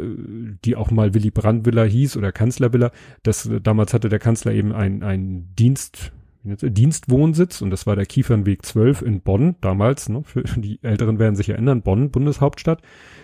die 0.64 0.76
auch 0.76 0.90
mal 0.90 1.12
Willy 1.12 1.31
Brandt 1.31 1.67
Villa 1.67 1.82
hieß 1.82 2.17
oder 2.17 2.32
Kanzlervilla, 2.32 2.90
das 3.22 3.50
damals 3.62 3.93
hatte 3.93 4.08
der 4.08 4.19
Kanzler 4.19 4.52
eben 4.52 4.72
ein, 4.72 5.02
ein 5.02 5.55
Dienst, 5.58 6.12
Dienstwohnsitz 6.44 7.62
und 7.62 7.70
das 7.70 7.87
war 7.87 7.96
der 7.96 8.05
Kiefernweg 8.05 8.64
12 8.64 9.02
in 9.02 9.20
Bonn 9.23 9.56
damals, 9.62 10.11
ne, 10.11 10.23
für 10.25 10.43
die 10.43 10.79
Älteren 10.82 11.19
werden 11.19 11.37
sich 11.37 11.49
erinnern, 11.49 11.82
Bonn, 11.82 12.11
Bundeshauptstadt. 12.11 12.82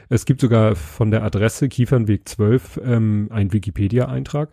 Es 0.09 0.25
gibt 0.25 0.41
sogar 0.41 0.75
von 0.75 1.11
der 1.11 1.23
Adresse 1.23 1.69
Kiefernweg 1.69 2.27
12 2.27 2.81
ähm, 2.83 3.29
ein 3.31 3.53
Wikipedia-Eintrag. 3.53 4.51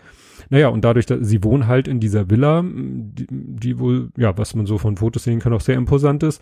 Naja, 0.50 0.68
und 0.68 0.84
dadurch, 0.84 1.06
dass 1.06 1.20
sie 1.22 1.44
wohnen 1.44 1.68
halt 1.68 1.88
in 1.88 2.00
dieser 2.00 2.30
Villa, 2.30 2.64
die, 2.64 3.26
die 3.30 3.80
wohl, 3.80 4.12
ja, 4.18 4.38
was 4.38 4.54
man 4.54 4.66
so 4.66 4.78
von 4.78 4.98
Fotos 4.98 5.24
sehen 5.24 5.40
kann, 5.40 5.54
auch 5.54 5.62
sehr 5.62 5.76
imposant 5.76 6.24
ist, 6.24 6.42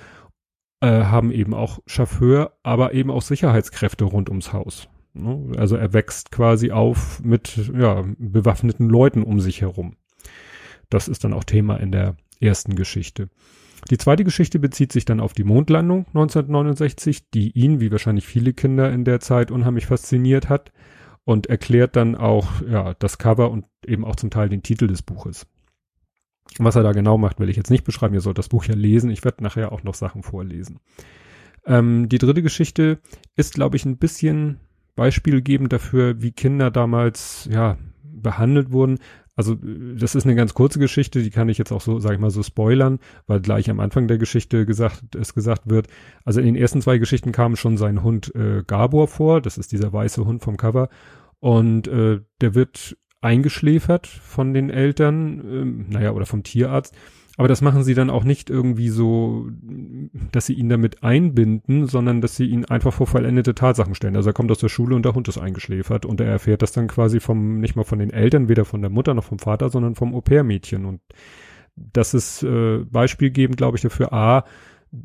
äh, 0.82 1.04
haben 1.06 1.32
eben 1.32 1.54
auch 1.54 1.80
Chauffeur, 1.86 2.58
aber 2.64 2.94
eben 2.94 3.12
auch 3.12 3.22
Sicherheitskräfte 3.22 4.04
rund 4.04 4.30
ums 4.30 4.52
Haus. 4.52 4.90
Ne? 5.14 5.54
Also 5.58 5.76
er 5.78 5.94
wächst 5.94 6.32
quasi 6.32 6.72
auf 6.72 7.24
mit 7.24 7.72
ja, 7.74 8.04
bewaffneten 8.18 8.90
Leuten 8.90 9.24
um 9.24 9.40
sich 9.40 9.62
herum. 9.62 9.96
Das 10.90 11.08
ist 11.08 11.24
dann 11.24 11.34
auch 11.34 11.44
Thema 11.44 11.78
in 11.78 11.92
der 11.92 12.16
ersten 12.40 12.76
Geschichte. 12.76 13.30
Die 13.92 13.98
zweite 13.98 14.24
Geschichte 14.24 14.58
bezieht 14.60 14.92
sich 14.92 15.06
dann 15.06 15.20
auf 15.20 15.34
die 15.34 15.44
Mondlandung 15.44 16.06
1969, 16.08 17.30
die 17.30 17.52
ihn, 17.52 17.80
wie 17.80 17.92
wahrscheinlich 17.92 18.26
viele 18.26 18.54
Kinder 18.54 18.92
in 18.92 19.06
der 19.06 19.20
Zeit, 19.20 19.52
unheimlich 19.52 19.86
fasziniert 19.86 20.50
hat 20.50 20.72
und 21.24 21.48
erklärt 21.48 21.96
dann 21.96 22.16
auch 22.16 22.62
ja, 22.68 22.96
das 22.96 23.18
Cover 23.18 23.52
und 23.52 23.66
eben 23.86 24.06
auch 24.06 24.16
zum 24.16 24.32
Teil 24.32 24.50
den 24.50 24.64
Titel 24.64 24.88
des 24.88 25.02
Buches. 25.02 25.46
Was 26.58 26.76
er 26.76 26.84
da 26.84 26.94
genau 26.94 27.18
macht, 27.18 27.40
will 27.40 27.50
ich 27.50 27.58
jetzt 27.58 27.72
nicht 27.72 27.84
beschreiben. 27.84 28.14
Ihr 28.14 28.22
sollt 28.22 28.38
das 28.38 28.50
Buch 28.50 28.66
ja 28.66 28.76
lesen. 28.76 29.10
Ich 29.10 29.24
werde 29.24 29.44
nachher 29.44 29.72
auch 29.72 29.84
noch 29.84 29.96
Sachen 29.96 30.24
vorlesen. 30.24 30.80
Ähm, 31.66 32.08
die 32.08 32.20
dritte 32.20 32.44
Geschichte 32.44 33.00
ist, 33.36 33.56
glaube 33.56 33.76
ich, 33.76 33.86
ein 33.86 33.98
bisschen 33.98 34.60
beispielgebend 34.96 35.74
dafür, 35.74 36.22
wie 36.22 36.32
Kinder 36.32 36.72
damals 36.72 37.50
ja 37.52 37.78
behandelt 38.04 38.72
wurden. 38.72 39.00
Also 39.36 39.56
das 39.56 40.16
ist 40.16 40.26
eine 40.26 40.36
ganz 40.36 40.54
kurze 40.54 40.80
Geschichte, 40.80 41.22
die 41.22 41.30
kann 41.30 41.50
ich 41.50 41.58
jetzt 41.58 41.72
auch 41.72 41.82
so, 41.82 42.00
sag 42.00 42.14
ich 42.14 42.20
mal, 42.20 42.30
so 42.30 42.42
spoilern, 42.42 43.00
weil 43.28 43.42
gleich 43.42 43.70
am 43.70 43.80
Anfang 43.80 44.08
der 44.08 44.18
Geschichte 44.18 44.66
gesagt, 44.66 45.16
es 45.16 45.34
gesagt 45.34 45.70
wird, 45.70 45.88
also 46.24 46.40
in 46.40 46.46
den 46.46 46.56
ersten 46.56 46.82
zwei 46.82 46.98
Geschichten 46.98 47.32
kam 47.32 47.56
schon 47.56 47.78
sein 47.78 48.02
Hund 48.02 48.34
äh, 48.34 48.64
Gabor 48.66 49.08
vor, 49.08 49.42
das 49.42 49.58
ist 49.58 49.72
dieser 49.72 49.92
weiße 49.92 50.26
Hund 50.26 50.42
vom 50.42 50.56
Cover, 50.56 50.90
und 51.40 51.88
äh, 51.88 52.22
der 52.40 52.56
wird 52.56 52.98
eingeschläfert 53.22 54.08
von 54.08 54.54
den 54.54 54.70
Eltern, 54.70 55.40
äh, 55.90 55.94
naja, 55.94 56.12
oder 56.12 56.26
vom 56.26 56.44
Tierarzt, 56.44 56.96
aber 57.38 57.48
das 57.48 57.62
machen 57.62 57.84
sie 57.84 57.94
dann 57.94 58.10
auch 58.10 58.24
nicht 58.24 58.50
irgendwie 58.50 58.90
so, 58.90 59.48
dass 60.32 60.46
sie 60.46 60.54
ihn 60.54 60.70
damit 60.70 61.04
einbinden, 61.04 61.86
sondern 61.88 62.22
dass 62.22 62.36
sie 62.36 62.46
ihn 62.46 62.66
einfach 62.66 62.94
vor 62.94 63.08
vollendete 63.08 63.56
Tatsachen 63.56 63.96
stellen. 63.96 64.16
Also 64.16 64.30
er 64.30 64.34
kommt 64.34 64.52
aus 64.52 64.60
der 64.60 64.70
Schule 64.70 64.96
und 64.96 65.04
der 65.04 65.16
Hund 65.16 65.28
ist 65.28 65.38
eingeschläfert 65.38 66.06
und 66.06 66.22
er 66.22 66.28
erfährt 66.28 66.62
das 66.62 66.72
dann 66.72 66.88
quasi 66.88 67.20
vom, 67.20 67.60
nicht 67.60 67.76
mal 67.76 67.84
von 67.84 68.00
den 68.00 68.12
Eltern, 68.12 68.48
weder 68.48 68.64
von 68.64 68.82
der 68.82 68.90
Mutter 68.90 69.14
noch 69.14 69.26
vom 69.26 69.40
Vater, 69.40 69.70
sondern 69.70 69.96
vom 69.96 70.16
Au-pair-Mädchen. 70.16 70.86
Und 70.86 71.02
das 71.76 72.14
ist 72.14 72.44
äh, 72.44 72.80
beispielgebend, 72.90 73.58
glaube 73.58 73.78
ich, 73.78 73.84
dafür 73.84 74.14
A, 74.14 74.46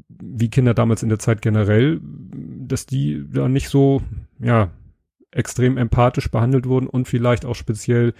wie 0.08 0.50
Kinder 0.50 0.74
damals 0.74 1.02
in 1.02 1.08
der 1.08 1.18
Zeit 1.18 1.42
generell, 1.42 2.00
dass 2.02 2.86
die 2.86 3.24
da 3.28 3.48
nicht 3.48 3.68
so, 3.68 4.02
ja, 4.38 4.70
extrem 5.32 5.76
empathisch 5.76 6.30
behandelt 6.30 6.66
wurden 6.66 6.88
und 6.88 7.08
vielleicht 7.08 7.44
auch 7.44 7.54
speziell 7.54 8.14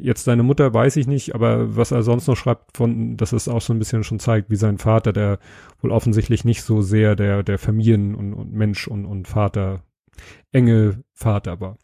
Jetzt 0.00 0.24
seine 0.24 0.44
Mutter 0.44 0.72
weiß 0.72 0.96
ich 0.96 1.08
nicht, 1.08 1.34
aber 1.34 1.76
was 1.76 1.90
er 1.90 2.04
sonst 2.04 2.28
noch 2.28 2.36
schreibt, 2.36 2.76
von, 2.76 3.16
dass 3.16 3.32
es 3.32 3.48
auch 3.48 3.60
so 3.60 3.72
ein 3.72 3.80
bisschen 3.80 4.04
schon 4.04 4.20
zeigt, 4.20 4.48
wie 4.48 4.56
sein 4.56 4.78
Vater, 4.78 5.12
der 5.12 5.40
wohl 5.82 5.90
offensichtlich 5.90 6.44
nicht 6.44 6.62
so 6.62 6.82
sehr 6.82 7.16
der, 7.16 7.42
der 7.42 7.58
Familien- 7.58 8.14
und, 8.14 8.32
und 8.32 8.52
Mensch 8.52 8.86
und, 8.86 9.06
und 9.06 9.26
Vater, 9.26 9.82
enge 10.52 11.02
Vater 11.14 11.60
war. 11.60 11.78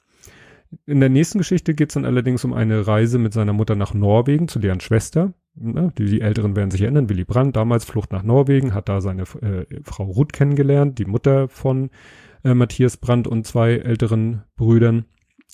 In 0.87 1.00
der 1.00 1.09
nächsten 1.09 1.38
Geschichte 1.38 1.75
geht 1.75 1.90
es 1.90 1.94
dann 1.94 2.04
allerdings 2.04 2.44
um 2.44 2.52
eine 2.52 2.87
Reise 2.87 3.18
mit 3.18 3.33
seiner 3.33 3.52
Mutter 3.52 3.75
nach 3.75 3.94
Norwegen 3.94 4.47
zu 4.47 4.61
deren 4.61 4.80
Schwester. 4.80 5.35
Ne, 5.56 5.92
die, 5.99 6.06
die 6.06 6.21
Älteren 6.21 6.54
werden 6.54 6.71
sich 6.71 6.83
erinnern, 6.83 7.09
Willy 7.09 7.25
Brandt, 7.25 7.56
damals 7.56 7.85
Flucht 7.85 8.12
nach 8.12 8.23
Norwegen, 8.23 8.75
hat 8.75 8.88
da 8.88 9.00
seine 9.00 9.23
äh, 9.23 9.66
Frau 9.83 10.04
Ruth 10.04 10.33
kennengelernt, 10.33 10.99
die 10.99 11.04
Mutter 11.04 11.49
von 11.49 11.90
äh, 12.44 12.54
Matthias 12.54 12.97
Brandt 12.97 13.26
und 13.26 13.47
zwei 13.47 13.75
älteren 13.75 14.42
Brüdern. 14.56 15.04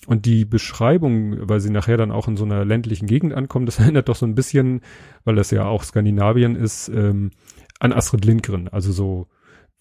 Und 0.06 0.24
die 0.24 0.44
Beschreibung, 0.44 1.48
weil 1.48 1.60
sie 1.60 1.70
nachher 1.70 1.98
dann 1.98 2.10
auch 2.10 2.26
in 2.26 2.36
so 2.36 2.44
einer 2.44 2.64
ländlichen 2.64 3.06
Gegend 3.06 3.34
ankommt, 3.34 3.68
das 3.68 3.78
erinnert 3.80 4.08
doch 4.08 4.16
so 4.16 4.26
ein 4.26 4.34
bisschen, 4.34 4.80
weil 5.24 5.34
das 5.34 5.50
ja 5.50 5.66
auch 5.66 5.84
Skandinavien 5.84 6.56
ist, 6.56 6.88
ähm, 6.88 7.30
an 7.78 7.92
Astrid 7.92 8.24
Lindgren. 8.24 8.68
Also 8.68 8.92
so 8.92 9.28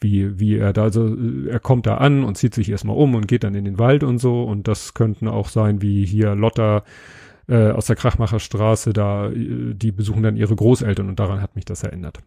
wie, 0.01 0.39
wie 0.39 0.57
er 0.57 0.73
da, 0.73 0.83
also 0.83 1.15
er 1.47 1.59
kommt 1.59 1.85
da 1.85 1.97
an 1.97 2.23
und 2.23 2.37
zieht 2.37 2.53
sich 2.53 2.69
erstmal 2.69 2.95
um 2.95 3.15
und 3.15 3.27
geht 3.27 3.43
dann 3.43 3.55
in 3.55 3.65
den 3.65 3.79
Wald 3.79 4.03
und 4.03 4.17
so. 4.19 4.43
Und 4.43 4.67
das 4.67 4.93
könnten 4.93 5.27
auch 5.27 5.49
sein, 5.49 5.81
wie 5.81 6.05
hier 6.05 6.35
Lotta 6.35 6.83
äh, 7.47 7.71
aus 7.71 7.87
der 7.87 7.95
Krachmacherstraße, 7.95 8.93
da, 8.93 9.29
äh, 9.29 9.73
die 9.73 9.91
besuchen 9.91 10.23
dann 10.23 10.37
ihre 10.37 10.55
Großeltern 10.55 11.09
und 11.09 11.19
daran 11.19 11.41
hat 11.41 11.55
mich 11.55 11.65
das 11.65 11.83
erinnert. 11.83 12.19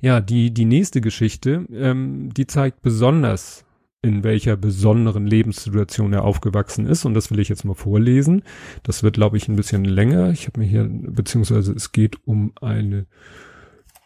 Ja, 0.00 0.20
die, 0.20 0.52
die 0.52 0.64
nächste 0.64 1.00
Geschichte, 1.00 1.66
ähm, 1.72 2.32
die 2.34 2.46
zeigt 2.46 2.82
besonders, 2.82 3.65
in 4.06 4.24
welcher 4.24 4.56
besonderen 4.56 5.26
Lebenssituation 5.26 6.12
er 6.12 6.24
aufgewachsen 6.24 6.86
ist. 6.86 7.04
Und 7.04 7.14
das 7.14 7.30
will 7.30 7.38
ich 7.38 7.48
jetzt 7.48 7.64
mal 7.64 7.74
vorlesen. 7.74 8.42
Das 8.82 9.02
wird, 9.02 9.14
glaube 9.14 9.36
ich, 9.36 9.48
ein 9.48 9.56
bisschen 9.56 9.84
länger. 9.84 10.30
Ich 10.30 10.46
habe 10.46 10.60
mir 10.60 10.66
hier, 10.66 10.88
beziehungsweise 10.88 11.72
es 11.72 11.92
geht 11.92 12.16
um 12.26 12.52
eine 12.60 13.06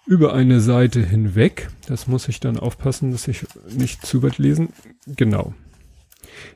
über 0.06 0.34
eine 0.34 0.60
Seite 0.60 1.04
hinweg. 1.04 1.68
Das 1.86 2.08
muss 2.08 2.26
ich 2.28 2.40
dann 2.40 2.58
aufpassen, 2.58 3.12
dass 3.12 3.28
ich 3.28 3.46
nicht 3.76 4.04
zu 4.04 4.22
weit 4.22 4.38
lesen. 4.38 4.70
Genau. 5.06 5.54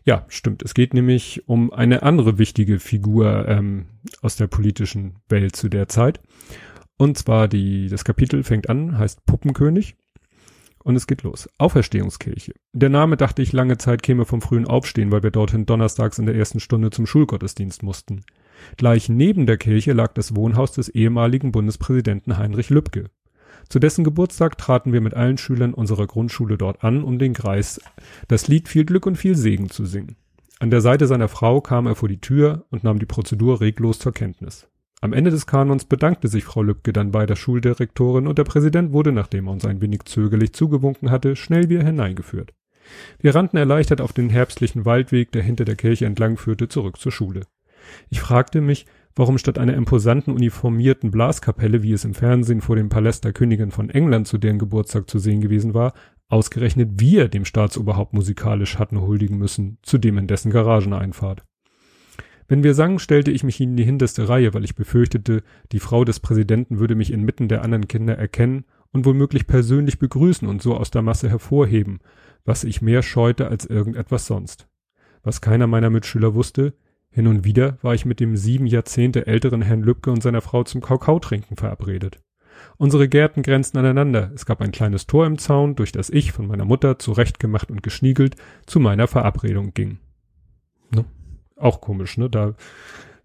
Ja, 0.04 0.24
stimmt. 0.28 0.62
Es 0.62 0.74
geht 0.74 0.94
nämlich 0.94 1.42
um 1.46 1.72
eine 1.72 2.02
andere 2.02 2.38
wichtige 2.38 2.80
Figur 2.80 3.46
ähm, 3.48 3.86
aus 4.22 4.36
der 4.36 4.46
politischen 4.46 5.16
Welt 5.28 5.56
zu 5.56 5.68
der 5.68 5.88
Zeit. 5.88 6.20
Und 6.96 7.18
zwar 7.18 7.48
die, 7.48 7.88
das 7.88 8.04
Kapitel 8.04 8.42
fängt 8.42 8.68
an, 8.68 8.98
heißt 8.98 9.24
Puppenkönig. 9.26 9.96
Und 10.84 10.96
es 10.96 11.06
geht 11.06 11.22
los. 11.22 11.48
Auferstehungskirche. 11.56 12.52
Der 12.74 12.90
Name 12.90 13.16
dachte 13.16 13.40
ich 13.40 13.52
lange 13.52 13.78
Zeit 13.78 14.02
käme 14.02 14.26
vom 14.26 14.42
frühen 14.42 14.66
Aufstehen, 14.66 15.10
weil 15.10 15.22
wir 15.22 15.30
dorthin 15.30 15.64
donnerstags 15.64 16.18
in 16.18 16.26
der 16.26 16.36
ersten 16.36 16.60
Stunde 16.60 16.90
zum 16.90 17.06
Schulgottesdienst 17.06 17.82
mussten. 17.82 18.22
Gleich 18.76 19.08
neben 19.08 19.46
der 19.46 19.56
Kirche 19.56 19.94
lag 19.94 20.12
das 20.12 20.36
Wohnhaus 20.36 20.72
des 20.72 20.90
ehemaligen 20.90 21.52
Bundespräsidenten 21.52 22.36
Heinrich 22.36 22.68
Lübke. 22.68 23.10
Zu 23.70 23.78
dessen 23.78 24.04
Geburtstag 24.04 24.58
traten 24.58 24.92
wir 24.92 25.00
mit 25.00 25.14
allen 25.14 25.38
Schülern 25.38 25.72
unserer 25.72 26.06
Grundschule 26.06 26.58
dort 26.58 26.84
an, 26.84 27.02
um 27.02 27.18
den 27.18 27.32
Kreis 27.32 27.80
das 28.28 28.46
Lied 28.48 28.68
Viel 28.68 28.84
Glück 28.84 29.06
und 29.06 29.16
viel 29.16 29.36
Segen 29.36 29.70
zu 29.70 29.86
singen. 29.86 30.16
An 30.60 30.70
der 30.70 30.82
Seite 30.82 31.06
seiner 31.06 31.28
Frau 31.28 31.62
kam 31.62 31.86
er 31.86 31.94
vor 31.94 32.10
die 32.10 32.20
Tür 32.20 32.66
und 32.70 32.84
nahm 32.84 32.98
die 32.98 33.06
Prozedur 33.06 33.62
reglos 33.62 33.98
zur 33.98 34.12
Kenntnis. 34.12 34.68
Am 35.00 35.12
Ende 35.12 35.30
des 35.30 35.46
Kanons 35.46 35.84
bedankte 35.84 36.28
sich 36.28 36.44
Frau 36.44 36.62
Lübke 36.62 36.92
dann 36.92 37.10
bei 37.10 37.26
der 37.26 37.36
Schuldirektorin 37.36 38.26
und 38.26 38.38
der 38.38 38.44
Präsident 38.44 38.92
wurde, 38.92 39.12
nachdem 39.12 39.48
er 39.48 39.52
uns 39.52 39.64
ein 39.64 39.80
wenig 39.80 40.04
zögerlich 40.04 40.54
zugewunken 40.54 41.10
hatte, 41.10 41.36
schnell 41.36 41.68
wieder 41.68 41.84
hineingeführt. 41.84 42.54
Wir 43.18 43.34
rannten 43.34 43.56
erleichtert 43.56 44.00
auf 44.00 44.12
den 44.12 44.30
herbstlichen 44.30 44.84
Waldweg, 44.84 45.32
der 45.32 45.42
hinter 45.42 45.64
der 45.64 45.76
Kirche 45.76 46.06
entlang 46.06 46.36
führte, 46.36 46.68
zurück 46.68 46.98
zur 46.98 47.12
Schule. 47.12 47.42
Ich 48.10 48.20
fragte 48.20 48.60
mich, 48.60 48.86
warum 49.14 49.38
statt 49.38 49.58
einer 49.58 49.74
imposanten 49.74 50.34
uniformierten 50.34 51.10
Blaskapelle, 51.10 51.82
wie 51.82 51.92
es 51.92 52.04
im 52.04 52.14
Fernsehen 52.14 52.60
vor 52.60 52.76
dem 52.76 52.88
Palast 52.88 53.24
der 53.24 53.32
Königin 53.32 53.70
von 53.70 53.90
England 53.90 54.26
zu 54.26 54.38
deren 54.38 54.58
Geburtstag 54.58 55.08
zu 55.08 55.18
sehen 55.18 55.40
gewesen 55.40 55.74
war, 55.74 55.92
ausgerechnet 56.28 57.00
wir 57.00 57.28
dem 57.28 57.44
Staatsoberhaupt 57.44 58.12
musikalisch 58.12 58.78
hatten 58.78 59.00
huldigen 59.00 59.38
müssen, 59.38 59.78
zudem 59.82 60.18
in 60.18 60.26
dessen 60.26 60.50
Garageneinfahrt. 60.50 61.44
Wenn 62.46 62.62
wir 62.62 62.74
sangen, 62.74 62.98
stellte 62.98 63.30
ich 63.30 63.42
mich 63.42 63.60
in 63.60 63.76
die 63.76 63.84
hinterste 63.84 64.28
Reihe, 64.28 64.52
weil 64.52 64.64
ich 64.64 64.74
befürchtete, 64.74 65.42
die 65.72 65.80
Frau 65.80 66.04
des 66.04 66.20
Präsidenten 66.20 66.78
würde 66.78 66.94
mich 66.94 67.12
inmitten 67.12 67.48
der 67.48 67.62
anderen 67.62 67.88
Kinder 67.88 68.16
erkennen 68.16 68.64
und 68.92 69.06
womöglich 69.06 69.46
persönlich 69.46 69.98
begrüßen 69.98 70.46
und 70.46 70.62
so 70.62 70.76
aus 70.76 70.90
der 70.90 71.02
Masse 71.02 71.28
hervorheben, 71.28 72.00
was 72.44 72.64
ich 72.64 72.82
mehr 72.82 73.02
scheute 73.02 73.48
als 73.48 73.64
irgendetwas 73.64 74.26
sonst. 74.26 74.68
Was 75.22 75.40
keiner 75.40 75.66
meiner 75.66 75.90
Mitschüler 75.90 76.34
wusste, 76.34 76.74
hin 77.10 77.26
und 77.28 77.44
wieder 77.44 77.78
war 77.80 77.94
ich 77.94 78.04
mit 78.04 78.20
dem 78.20 78.36
sieben 78.36 78.66
Jahrzehnte 78.66 79.26
älteren 79.26 79.62
Herrn 79.62 79.82
Lübke 79.82 80.10
und 80.10 80.22
seiner 80.22 80.40
Frau 80.40 80.64
zum 80.64 80.80
Kakaotrinken 80.80 81.56
verabredet. 81.56 82.20
Unsere 82.76 83.08
Gärten 83.08 83.42
grenzten 83.42 83.78
aneinander. 83.78 84.30
Es 84.34 84.46
gab 84.46 84.60
ein 84.60 84.72
kleines 84.72 85.06
Tor 85.06 85.26
im 85.26 85.38
Zaun, 85.38 85.76
durch 85.76 85.92
das 85.92 86.10
ich 86.10 86.32
von 86.32 86.46
meiner 86.46 86.64
Mutter 86.64 86.98
zurechtgemacht 86.98 87.70
und 87.70 87.82
geschniegelt 87.82 88.36
zu 88.66 88.80
meiner 88.80 89.06
Verabredung 89.06 89.74
ging. 89.74 89.98
Ne? 90.90 91.04
Auch 91.64 91.80
komisch, 91.80 92.18
ne? 92.18 92.28
Da 92.28 92.52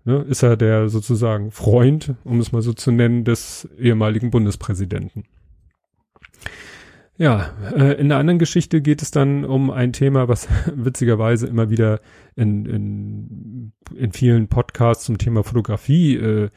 ne, 0.05 0.21
ist 0.21 0.43
er 0.43 0.55
der 0.55 0.87
sozusagen 0.87 1.51
Freund, 1.51 2.15
um 2.23 2.39
es 2.39 2.53
mal 2.53 2.61
so 2.61 2.71
zu 2.71 2.89
nennen, 2.89 3.25
des 3.25 3.67
ehemaligen 3.77 4.31
Bundespräsidenten. 4.31 5.25
Ja, 7.17 7.51
äh, 7.75 7.99
in 7.99 8.07
der 8.07 8.17
anderen 8.17 8.39
Geschichte 8.39 8.81
geht 8.81 9.01
es 9.01 9.11
dann 9.11 9.43
um 9.43 9.71
ein 9.71 9.91
Thema, 9.91 10.29
was 10.29 10.47
witzigerweise 10.73 11.47
immer 11.47 11.69
wieder 11.69 11.99
in, 12.37 12.65
in, 12.65 13.73
in 13.93 14.13
vielen 14.13 14.47
Podcasts 14.47 15.03
zum 15.03 15.17
Thema 15.17 15.43
Fotografie 15.43 16.15
äh, 16.15 16.49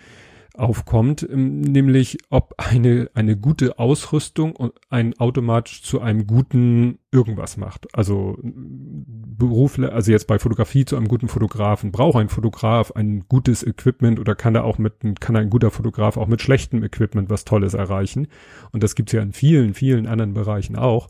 aufkommt, 0.54 1.26
ähm, 1.28 1.60
nämlich 1.60 2.18
ob 2.30 2.54
eine, 2.58 3.10
eine 3.14 3.36
gute 3.36 3.78
Ausrüstung 3.78 4.72
einen 4.90 5.18
automatisch 5.18 5.82
zu 5.82 6.00
einem 6.00 6.26
guten 6.26 6.98
irgendwas 7.10 7.56
macht. 7.56 7.86
Also 7.94 8.38
Berufler, 8.42 9.92
also 9.92 10.12
jetzt 10.12 10.26
bei 10.26 10.38
Fotografie 10.38 10.84
zu 10.84 10.96
einem 10.96 11.08
guten 11.08 11.28
Fotografen. 11.28 11.92
Braucht 11.92 12.16
ein 12.16 12.28
Fotograf 12.28 12.92
ein 12.92 13.24
gutes 13.28 13.62
Equipment 13.62 14.20
oder 14.20 14.34
kann 14.34 14.54
er 14.54 14.64
auch 14.64 14.78
mit, 14.78 15.20
kann 15.20 15.36
ein 15.36 15.50
guter 15.50 15.70
Fotograf 15.70 16.16
auch 16.16 16.26
mit 16.26 16.42
schlechtem 16.42 16.82
Equipment 16.82 17.30
was 17.30 17.44
Tolles 17.44 17.74
erreichen? 17.74 18.28
Und 18.72 18.82
das 18.82 18.94
gibt's 18.94 19.12
ja 19.12 19.22
in 19.22 19.32
vielen, 19.32 19.74
vielen 19.74 20.06
anderen 20.06 20.34
Bereichen 20.34 20.76
auch. 20.76 21.08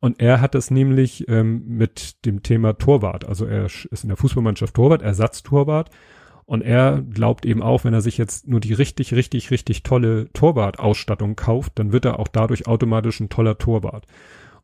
Und 0.00 0.20
er 0.20 0.40
hat 0.40 0.56
das 0.56 0.72
nämlich 0.72 1.28
ähm, 1.28 1.62
mit 1.66 2.24
dem 2.24 2.42
Thema 2.42 2.72
Torwart. 2.72 3.24
Also 3.24 3.46
er 3.46 3.66
ist 3.66 4.02
in 4.02 4.08
der 4.08 4.16
Fußballmannschaft 4.16 4.74
Torwart, 4.74 5.02
Ersatztorwart 5.02 5.90
und 6.52 6.60
er 6.60 7.00
glaubt 7.00 7.46
eben 7.46 7.62
auch, 7.62 7.84
wenn 7.84 7.94
er 7.94 8.02
sich 8.02 8.18
jetzt 8.18 8.46
nur 8.46 8.60
die 8.60 8.74
richtig, 8.74 9.14
richtig, 9.14 9.50
richtig 9.50 9.84
tolle 9.84 10.30
Torwart-Ausstattung 10.34 11.34
kauft, 11.34 11.78
dann 11.78 11.92
wird 11.92 12.04
er 12.04 12.18
auch 12.18 12.28
dadurch 12.28 12.66
automatisch 12.66 13.20
ein 13.20 13.30
toller 13.30 13.56
Torwart. 13.56 14.04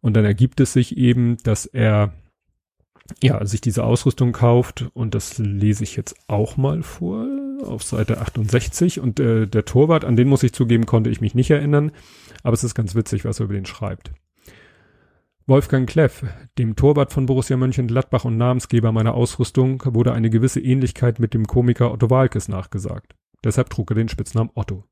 Und 0.02 0.14
dann 0.14 0.26
ergibt 0.26 0.61
es 0.61 0.75
sich 0.75 0.99
eben, 0.99 1.38
dass 1.45 1.64
er 1.64 2.12
ja, 3.23 3.42
sich 3.47 3.62
diese 3.62 3.85
Ausrüstung 3.85 4.33
kauft 4.33 4.90
und 4.92 5.14
das 5.14 5.38
lese 5.38 5.83
ich 5.83 5.97
jetzt 5.97 6.14
auch 6.26 6.59
mal 6.59 6.83
vor 6.83 7.26
auf 7.62 7.83
Seite 7.83 8.21
68 8.21 9.00
und 9.00 9.18
äh, 9.18 9.47
der 9.47 9.64
Torwart, 9.64 10.04
an 10.04 10.14
den 10.14 10.28
muss 10.28 10.42
ich 10.42 10.52
zugeben, 10.52 10.85
konnte 10.85 11.09
ich 11.09 11.23
mich 11.23 11.35
nicht 11.35 11.50
erinnern, 11.50 11.92
aber 12.42 12.52
es 12.52 12.64
ist 12.64 12.75
ganz 12.75 12.97
witzig, 12.97 13.25
was 13.25 13.40
er 13.40 13.45
über 13.45 13.54
den 13.54 13.64
schreibt. 13.64 14.11
Wolfgang 15.49 15.88
Kleff, 15.88 16.26
dem 16.59 16.76
Torwart 16.76 17.11
von 17.11 17.25
Borussia 17.25 17.57
Mönchengladbach 17.57 18.26
und 18.26 18.37
Namensgeber 18.37 18.93
meiner 18.93 19.14
Ausrüstung, 19.14 19.83
wurde 19.87 20.12
eine 20.12 20.28
gewisse 20.28 20.61
Ähnlichkeit 20.61 21.21
mit 21.21 21.33
dem 21.33 21.47
Komiker 21.47 21.90
Otto 21.90 22.11
Walkes 22.11 22.49
nachgesagt. 22.49 23.17
Deshalb 23.43 23.71
trug 23.71 23.90
er 23.90 23.95
den 23.95 24.11
Spitznamen 24.11 24.50
Otto. 24.55 24.85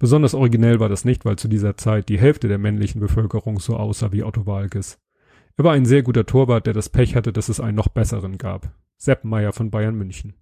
Besonders 0.00 0.34
originell 0.34 0.80
war 0.80 0.88
das 0.88 1.04
nicht, 1.04 1.24
weil 1.24 1.36
zu 1.36 1.46
dieser 1.46 1.76
Zeit 1.76 2.08
die 2.08 2.18
Hälfte 2.18 2.48
der 2.48 2.58
männlichen 2.58 3.00
Bevölkerung 3.00 3.60
so 3.60 3.76
aussah 3.76 4.10
wie 4.10 4.24
Otto 4.24 4.46
Walkes. 4.46 4.98
Er 5.56 5.62
war 5.62 5.74
ein 5.74 5.86
sehr 5.86 6.02
guter 6.02 6.26
Torwart, 6.26 6.66
der 6.66 6.74
das 6.74 6.88
Pech 6.88 7.14
hatte, 7.14 7.32
dass 7.32 7.48
es 7.48 7.60
einen 7.60 7.76
noch 7.76 7.86
besseren 7.86 8.36
gab. 8.36 8.72
Sepp 8.96 9.22
Meier 9.22 9.52
von 9.52 9.70
Bayern 9.70 9.94
München. 9.94 10.34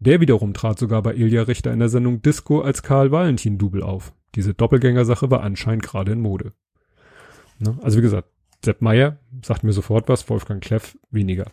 Der 0.00 0.22
wiederum 0.22 0.54
trat 0.54 0.78
sogar 0.78 1.02
bei 1.02 1.12
Ilja 1.12 1.42
Richter 1.42 1.70
in 1.70 1.80
der 1.80 1.90
Sendung 1.90 2.22
Disco 2.22 2.62
als 2.62 2.82
Karl 2.82 3.12
Valentin 3.12 3.58
Double 3.58 3.82
auf. 3.82 4.14
Diese 4.34 4.54
Doppelgängersache 4.54 5.30
war 5.30 5.42
anscheinend 5.42 5.82
gerade 5.82 6.12
in 6.12 6.22
Mode. 6.22 6.54
Ne? 7.58 7.76
Also 7.82 7.98
wie 7.98 8.02
gesagt, 8.02 8.30
Sepp 8.64 8.82
Meier 8.82 9.18
sagt 9.42 9.64
mir 9.64 9.72
sofort 9.72 10.08
was, 10.08 10.28
Wolfgang 10.28 10.62
Kleff 10.62 10.98
weniger. 11.10 11.46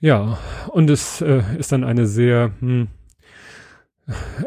Ja, 0.00 0.38
und 0.68 0.90
es 0.90 1.20
äh, 1.20 1.42
ist 1.58 1.72
dann 1.72 1.84
eine 1.84 2.06
sehr 2.06 2.52
hm, 2.60 2.88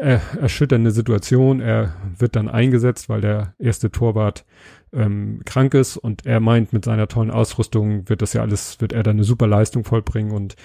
äh, 0.00 0.18
erschütternde 0.40 0.90
Situation. 0.90 1.60
Er 1.60 1.94
wird 2.18 2.36
dann 2.36 2.48
eingesetzt, 2.48 3.08
weil 3.08 3.20
der 3.20 3.54
erste 3.58 3.90
Torwart 3.90 4.44
ähm, 4.92 5.42
krank 5.44 5.74
ist 5.74 5.96
und 5.96 6.26
er 6.26 6.40
meint, 6.40 6.72
mit 6.72 6.84
seiner 6.84 7.08
tollen 7.08 7.30
Ausrüstung 7.30 8.08
wird 8.08 8.22
das 8.22 8.32
ja 8.32 8.42
alles, 8.42 8.80
wird 8.80 8.92
er 8.92 9.02
dann 9.02 9.16
eine 9.16 9.24
super 9.24 9.46
Leistung 9.46 9.84
vollbringen 9.84 10.32
und 10.32 10.56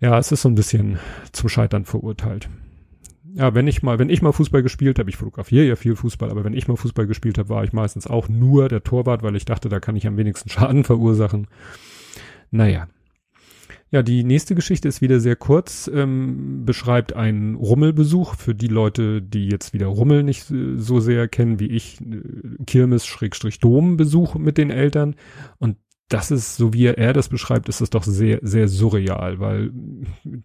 ja, 0.00 0.18
es 0.18 0.32
ist 0.32 0.42
so 0.42 0.48
ein 0.48 0.54
bisschen 0.54 0.98
zum 1.32 1.48
Scheitern 1.48 1.84
verurteilt 1.84 2.48
ja, 3.34 3.54
wenn 3.54 3.68
ich 3.68 3.82
mal, 3.82 3.98
wenn 3.98 4.10
ich 4.10 4.22
mal 4.22 4.32
Fußball 4.32 4.62
gespielt 4.62 4.98
habe, 4.98 5.10
ich 5.10 5.16
fotografiere 5.16 5.64
ja 5.64 5.76
viel 5.76 5.96
Fußball, 5.96 6.30
aber 6.30 6.44
wenn 6.44 6.54
ich 6.54 6.68
mal 6.68 6.76
Fußball 6.76 7.06
gespielt 7.06 7.38
habe, 7.38 7.48
war 7.48 7.64
ich 7.64 7.72
meistens 7.72 8.06
auch 8.06 8.28
nur 8.28 8.68
der 8.68 8.82
Torwart, 8.82 9.22
weil 9.22 9.36
ich 9.36 9.44
dachte, 9.44 9.68
da 9.68 9.80
kann 9.80 9.96
ich 9.96 10.06
am 10.06 10.16
wenigsten 10.16 10.48
Schaden 10.48 10.84
verursachen. 10.84 11.46
Naja. 12.50 12.88
Ja, 13.92 14.04
die 14.04 14.22
nächste 14.22 14.54
Geschichte 14.54 14.86
ist 14.86 15.00
wieder 15.00 15.18
sehr 15.18 15.34
kurz, 15.34 15.90
ähm, 15.92 16.64
beschreibt 16.64 17.12
einen 17.12 17.56
Rummelbesuch 17.56 18.36
für 18.36 18.54
die 18.54 18.68
Leute, 18.68 19.20
die 19.20 19.48
jetzt 19.48 19.72
wieder 19.72 19.88
Rummel 19.88 20.22
nicht 20.22 20.44
so 20.44 21.00
sehr 21.00 21.26
kennen 21.26 21.58
wie 21.58 21.66
ich, 21.66 22.00
äh, 22.00 22.62
Kirmes-Dom-Besuch 22.66 24.36
mit 24.36 24.58
den 24.58 24.70
Eltern. 24.70 25.16
Und 25.58 25.76
das 26.10 26.32
ist, 26.32 26.56
so 26.56 26.72
wie 26.72 26.86
er 26.86 27.12
das 27.12 27.28
beschreibt, 27.28 27.68
ist 27.68 27.80
es 27.80 27.88
doch 27.88 28.02
sehr, 28.02 28.40
sehr 28.42 28.66
surreal, 28.66 29.38
weil 29.38 29.70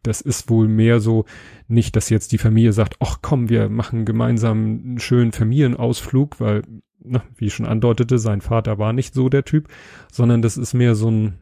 das 0.03 0.21
ist 0.21 0.49
wohl 0.49 0.67
mehr 0.67 0.99
so, 0.99 1.25
nicht, 1.67 1.95
dass 1.95 2.09
jetzt 2.09 2.31
die 2.31 2.37
Familie 2.37 2.71
sagt, 2.71 2.97
ach 2.99 3.17
komm, 3.21 3.49
wir 3.49 3.67
machen 3.67 4.05
gemeinsam 4.05 4.63
einen 4.63 4.99
schönen 4.99 5.31
Familienausflug, 5.31 6.39
weil, 6.39 6.61
na, 7.03 7.23
wie 7.35 7.47
ich 7.47 7.55
schon 7.55 7.65
andeutete, 7.65 8.19
sein 8.19 8.41
Vater 8.41 8.77
war 8.77 8.93
nicht 8.93 9.15
so 9.15 9.27
der 9.27 9.43
Typ, 9.43 9.67
sondern 10.11 10.43
das 10.43 10.55
ist 10.55 10.75
mehr 10.75 10.93
so 10.93 11.09
ein, 11.09 11.33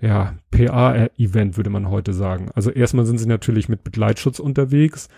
ja, 0.00 0.34
PA-Event, 0.50 1.58
würde 1.58 1.70
man 1.70 1.90
heute 1.90 2.14
sagen. 2.14 2.48
Also 2.54 2.70
erstmal 2.70 3.04
sind 3.04 3.18
sie 3.18 3.28
natürlich 3.28 3.68
mit 3.68 3.84
Begleitschutz 3.84 4.38
unterwegs 4.38 5.08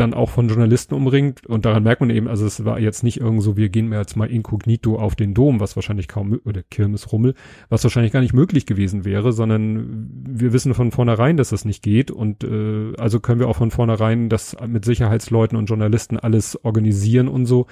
dann 0.00 0.14
auch 0.14 0.30
von 0.30 0.48
Journalisten 0.48 0.94
umringt 0.94 1.46
und 1.46 1.64
daran 1.64 1.82
merkt 1.82 2.00
man 2.00 2.10
eben, 2.10 2.26
also 2.26 2.46
es 2.46 2.64
war 2.64 2.80
jetzt 2.80 3.04
nicht 3.04 3.20
irgend 3.20 3.40
wir 3.56 3.68
gehen 3.68 3.92
jetzt 3.92 4.16
mal 4.16 4.30
inkognito 4.30 4.96
auf 4.96 5.14
den 5.14 5.34
Dom, 5.34 5.60
was 5.60 5.76
wahrscheinlich 5.76 6.08
kaum, 6.08 6.40
oder 6.44 6.62
Kirmesrummel, 6.62 7.34
was 7.68 7.84
wahrscheinlich 7.84 8.12
gar 8.12 8.20
nicht 8.20 8.32
möglich 8.32 8.66
gewesen 8.66 9.04
wäre, 9.04 9.32
sondern 9.32 10.08
wir 10.26 10.52
wissen 10.52 10.74
von 10.74 10.90
vornherein, 10.90 11.36
dass 11.36 11.50
das 11.50 11.64
nicht 11.64 11.82
geht 11.82 12.10
und 12.10 12.44
äh, 12.44 12.92
also 12.96 13.20
können 13.20 13.40
wir 13.40 13.48
auch 13.48 13.56
von 13.56 13.70
vornherein 13.70 14.28
das 14.28 14.56
mit 14.66 14.84
Sicherheitsleuten 14.84 15.56
und 15.56 15.66
Journalisten 15.66 16.18
alles 16.18 16.64
organisieren 16.64 17.28
und 17.28 17.46
so 17.46 17.66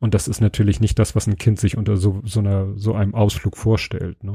und 0.00 0.14
das 0.14 0.28
ist 0.28 0.40
natürlich 0.40 0.80
nicht 0.80 0.98
das, 0.98 1.16
was 1.16 1.26
ein 1.26 1.36
Kind 1.36 1.58
sich 1.58 1.76
unter 1.76 1.96
so, 1.96 2.20
so 2.24 2.40
einer, 2.40 2.76
so 2.76 2.94
einem 2.94 3.14
Ausflug 3.14 3.56
vorstellt, 3.56 4.22
ne? 4.24 4.34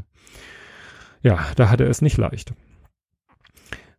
Ja, 1.22 1.40
da 1.56 1.70
hat 1.70 1.80
er 1.80 1.90
es 1.90 2.02
nicht 2.02 2.18
leicht. 2.18 2.54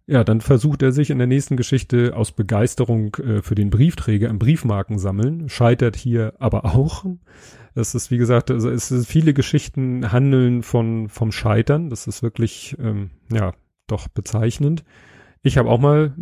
Ja, 0.07 0.23
dann 0.23 0.43
versucht 0.43 0.83
er 0.83 0.93
sich 0.93 1.09
in 1.11 1.19
der 1.19 1.27
nächsten 1.27 1.57
Geschichte 1.57 2.15
aus 2.15 2.33
Begeisterung 2.33 3.15
äh, 3.17 3.41
für 3.41 3.55
den 3.55 3.71
Briefträger 3.71 4.29
im 4.29 4.39
Briefmarken 4.39 4.99
sammeln, 4.99 5.49
scheitert 5.49 5.97
hier 5.97 6.35
aber 6.39 6.67
auch. 6.67 7.07
Das 7.75 7.95
ist, 7.95 8.11
wie 8.11 8.19
gesagt, 8.19 8.51
also 8.51 8.71
es 8.71 8.91
ist 8.91 9.07
viele 9.07 9.35
Geschichten 9.35 10.13
handeln 10.13 10.63
von, 10.63 11.09
vom 11.09 11.33
Scheitern. 11.33 11.91
Das 11.91 12.07
ist 12.07 12.23
wirklich, 12.23 12.77
ähm, 12.79 13.11
ja, 13.33 13.53
doch 13.89 14.07
bezeichnend. 14.09 14.85
Ich 15.47 15.59
habe 15.59 15.69
auch 15.69 15.79
mal, 15.79 16.15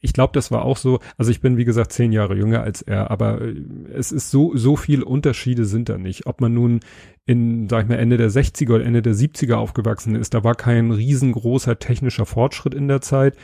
ich 0.00 0.14
glaube, 0.14 0.32
das 0.32 0.50
war 0.50 0.64
auch 0.64 0.78
so, 0.78 0.98
also 1.18 1.30
ich 1.30 1.42
bin 1.42 1.58
wie 1.58 1.66
gesagt 1.66 1.92
zehn 1.92 2.12
Jahre 2.12 2.34
jünger 2.34 2.62
als 2.62 2.80
er, 2.80 3.10
aber 3.10 3.42
äh, 3.42 3.54
es 3.92 4.10
ist 4.10 4.30
so, 4.30 4.56
so 4.56 4.74
viel 4.76 5.02
Unterschiede 5.02 5.66
sind 5.66 5.90
da 5.90 5.98
nicht. 5.98 6.26
Ob 6.26 6.40
man 6.40 6.54
nun 6.54 6.80
in, 7.26 7.68
sag 7.68 7.82
ich 7.82 7.88
mal, 7.90 7.96
Ende 7.96 8.16
der 8.16 8.30
60er 8.30 8.76
oder 8.76 8.84
Ende 8.86 9.02
der 9.02 9.14
70er 9.14 9.56
aufgewachsen 9.56 10.16
ist, 10.16 10.32
da 10.32 10.44
war 10.44 10.54
kein 10.54 10.90
riesengroßer 10.90 11.78
technischer 11.78 12.24
Fortschritt 12.24 12.72
in 12.72 12.88
der 12.88 13.02
Zeit. 13.02 13.36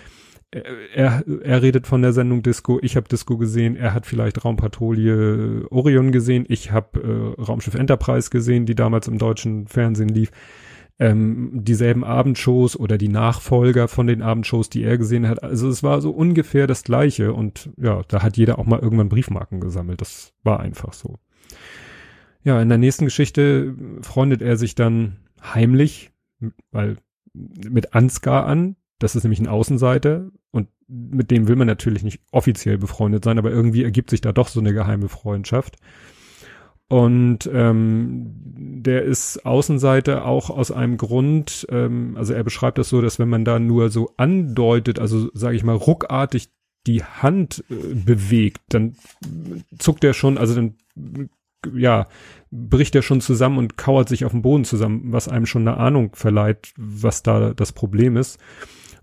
Er, 0.50 1.22
er 1.42 1.62
redet 1.62 1.86
von 1.86 2.00
der 2.00 2.14
Sendung 2.14 2.42
Disco, 2.42 2.78
ich 2.80 2.96
habe 2.96 3.06
Disco 3.06 3.36
gesehen, 3.36 3.76
er 3.76 3.92
hat 3.92 4.06
vielleicht 4.06 4.42
Raumpatrouille 4.42 5.66
Orion 5.70 6.12
gesehen, 6.12 6.46
ich 6.48 6.72
habe 6.72 7.36
äh, 7.38 7.42
Raumschiff 7.42 7.74
Enterprise 7.74 8.30
gesehen, 8.30 8.64
die 8.64 8.74
damals 8.74 9.06
im 9.06 9.18
deutschen 9.18 9.68
Fernsehen 9.68 10.08
lief 10.08 10.30
ähm, 11.00 11.50
dieselben 11.64 12.04
Abendshows 12.04 12.78
oder 12.78 12.98
die 12.98 13.08
Nachfolger 13.08 13.88
von 13.88 14.06
den 14.06 14.20
Abendshows, 14.20 14.68
die 14.68 14.84
er 14.84 14.98
gesehen 14.98 15.26
hat. 15.26 15.42
Also 15.42 15.68
es 15.68 15.82
war 15.82 16.02
so 16.02 16.10
ungefähr 16.10 16.66
das 16.66 16.84
Gleiche 16.84 17.32
und 17.32 17.70
ja, 17.78 18.02
da 18.06 18.22
hat 18.22 18.36
jeder 18.36 18.58
auch 18.58 18.66
mal 18.66 18.78
irgendwann 18.78 19.08
Briefmarken 19.08 19.60
gesammelt. 19.60 20.02
Das 20.02 20.34
war 20.44 20.60
einfach 20.60 20.92
so. 20.92 21.18
Ja, 22.44 22.60
in 22.60 22.68
der 22.68 22.78
nächsten 22.78 23.06
Geschichte 23.06 23.74
freundet 24.02 24.42
er 24.42 24.58
sich 24.58 24.74
dann 24.74 25.16
heimlich, 25.42 26.10
weil 26.70 26.98
mit 27.32 27.94
Ansgar 27.94 28.44
an. 28.44 28.76
Das 28.98 29.16
ist 29.16 29.24
nämlich 29.24 29.40
ein 29.40 29.48
Außenseiter 29.48 30.30
und 30.50 30.68
mit 30.86 31.30
dem 31.30 31.48
will 31.48 31.56
man 31.56 31.66
natürlich 31.66 32.02
nicht 32.02 32.20
offiziell 32.30 32.76
befreundet 32.76 33.24
sein, 33.24 33.38
aber 33.38 33.50
irgendwie 33.50 33.84
ergibt 33.84 34.10
sich 34.10 34.20
da 34.20 34.32
doch 34.32 34.48
so 34.48 34.60
eine 34.60 34.74
geheime 34.74 35.08
Freundschaft. 35.08 35.76
Und 36.90 37.48
ähm, 37.52 38.32
der 38.82 39.04
ist 39.04 39.46
Außenseiter 39.46 40.26
auch 40.26 40.50
aus 40.50 40.72
einem 40.72 40.96
Grund, 40.96 41.64
ähm, 41.70 42.16
also 42.16 42.34
er 42.34 42.42
beschreibt 42.42 42.78
das 42.78 42.88
so, 42.88 43.00
dass 43.00 43.20
wenn 43.20 43.28
man 43.28 43.44
da 43.44 43.60
nur 43.60 43.90
so 43.90 44.12
andeutet, 44.16 44.98
also 44.98 45.30
sage 45.32 45.54
ich 45.54 45.62
mal 45.62 45.76
ruckartig 45.76 46.48
die 46.88 47.04
Hand 47.04 47.62
äh, 47.70 47.94
bewegt, 47.94 48.62
dann 48.70 48.96
zuckt 49.78 50.02
er 50.02 50.14
schon, 50.14 50.36
also 50.36 50.56
dann 50.56 50.74
ja, 51.72 52.08
bricht 52.50 52.96
er 52.96 53.02
schon 53.02 53.20
zusammen 53.20 53.58
und 53.58 53.76
kauert 53.76 54.08
sich 54.08 54.24
auf 54.24 54.32
dem 54.32 54.42
Boden 54.42 54.64
zusammen, 54.64 55.12
was 55.12 55.28
einem 55.28 55.46
schon 55.46 55.68
eine 55.68 55.76
Ahnung 55.76 56.10
verleiht, 56.16 56.72
was 56.76 57.22
da 57.22 57.54
das 57.54 57.70
Problem 57.70 58.16
ist. 58.16 58.40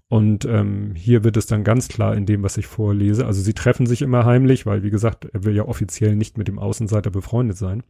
Und 0.09 0.45
ähm, 0.45 0.93
hier 0.95 1.23
wird 1.23 1.35
es 1.35 1.47
dann 1.47 1.65
ganz 1.65 1.89
klar 1.89 2.15
in 2.15 2.25
dem, 2.25 2.43
was 2.43 2.57
ich 2.57 2.65
vorlese. 2.67 3.25
Also 3.25 3.41
sie 3.41 3.53
treffen 3.53 3.85
sich 3.85 4.01
immer 4.01 4.25
heimlich, 4.25 4.65
weil, 4.65 4.83
wie 4.83 4.89
gesagt, 4.89 5.25
er 5.25 5.43
will 5.43 5.55
ja 5.55 5.63
offiziell 5.63 6.15
nicht 6.15 6.37
mit 6.37 6.47
dem 6.47 6.59
Außenseiter 6.59 7.11
befreundet 7.11 7.57
sein. 7.57 7.83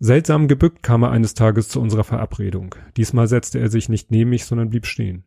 Seltsam 0.00 0.48
gebückt 0.48 0.82
kam 0.82 1.02
er 1.02 1.10
eines 1.10 1.34
Tages 1.34 1.68
zu 1.68 1.80
unserer 1.80 2.04
Verabredung. 2.04 2.74
Diesmal 2.96 3.26
setzte 3.26 3.58
er 3.58 3.70
sich 3.70 3.88
nicht 3.88 4.10
neben 4.10 4.30
mich, 4.30 4.44
sondern 4.44 4.70
blieb 4.70 4.86
stehen. 4.86 5.24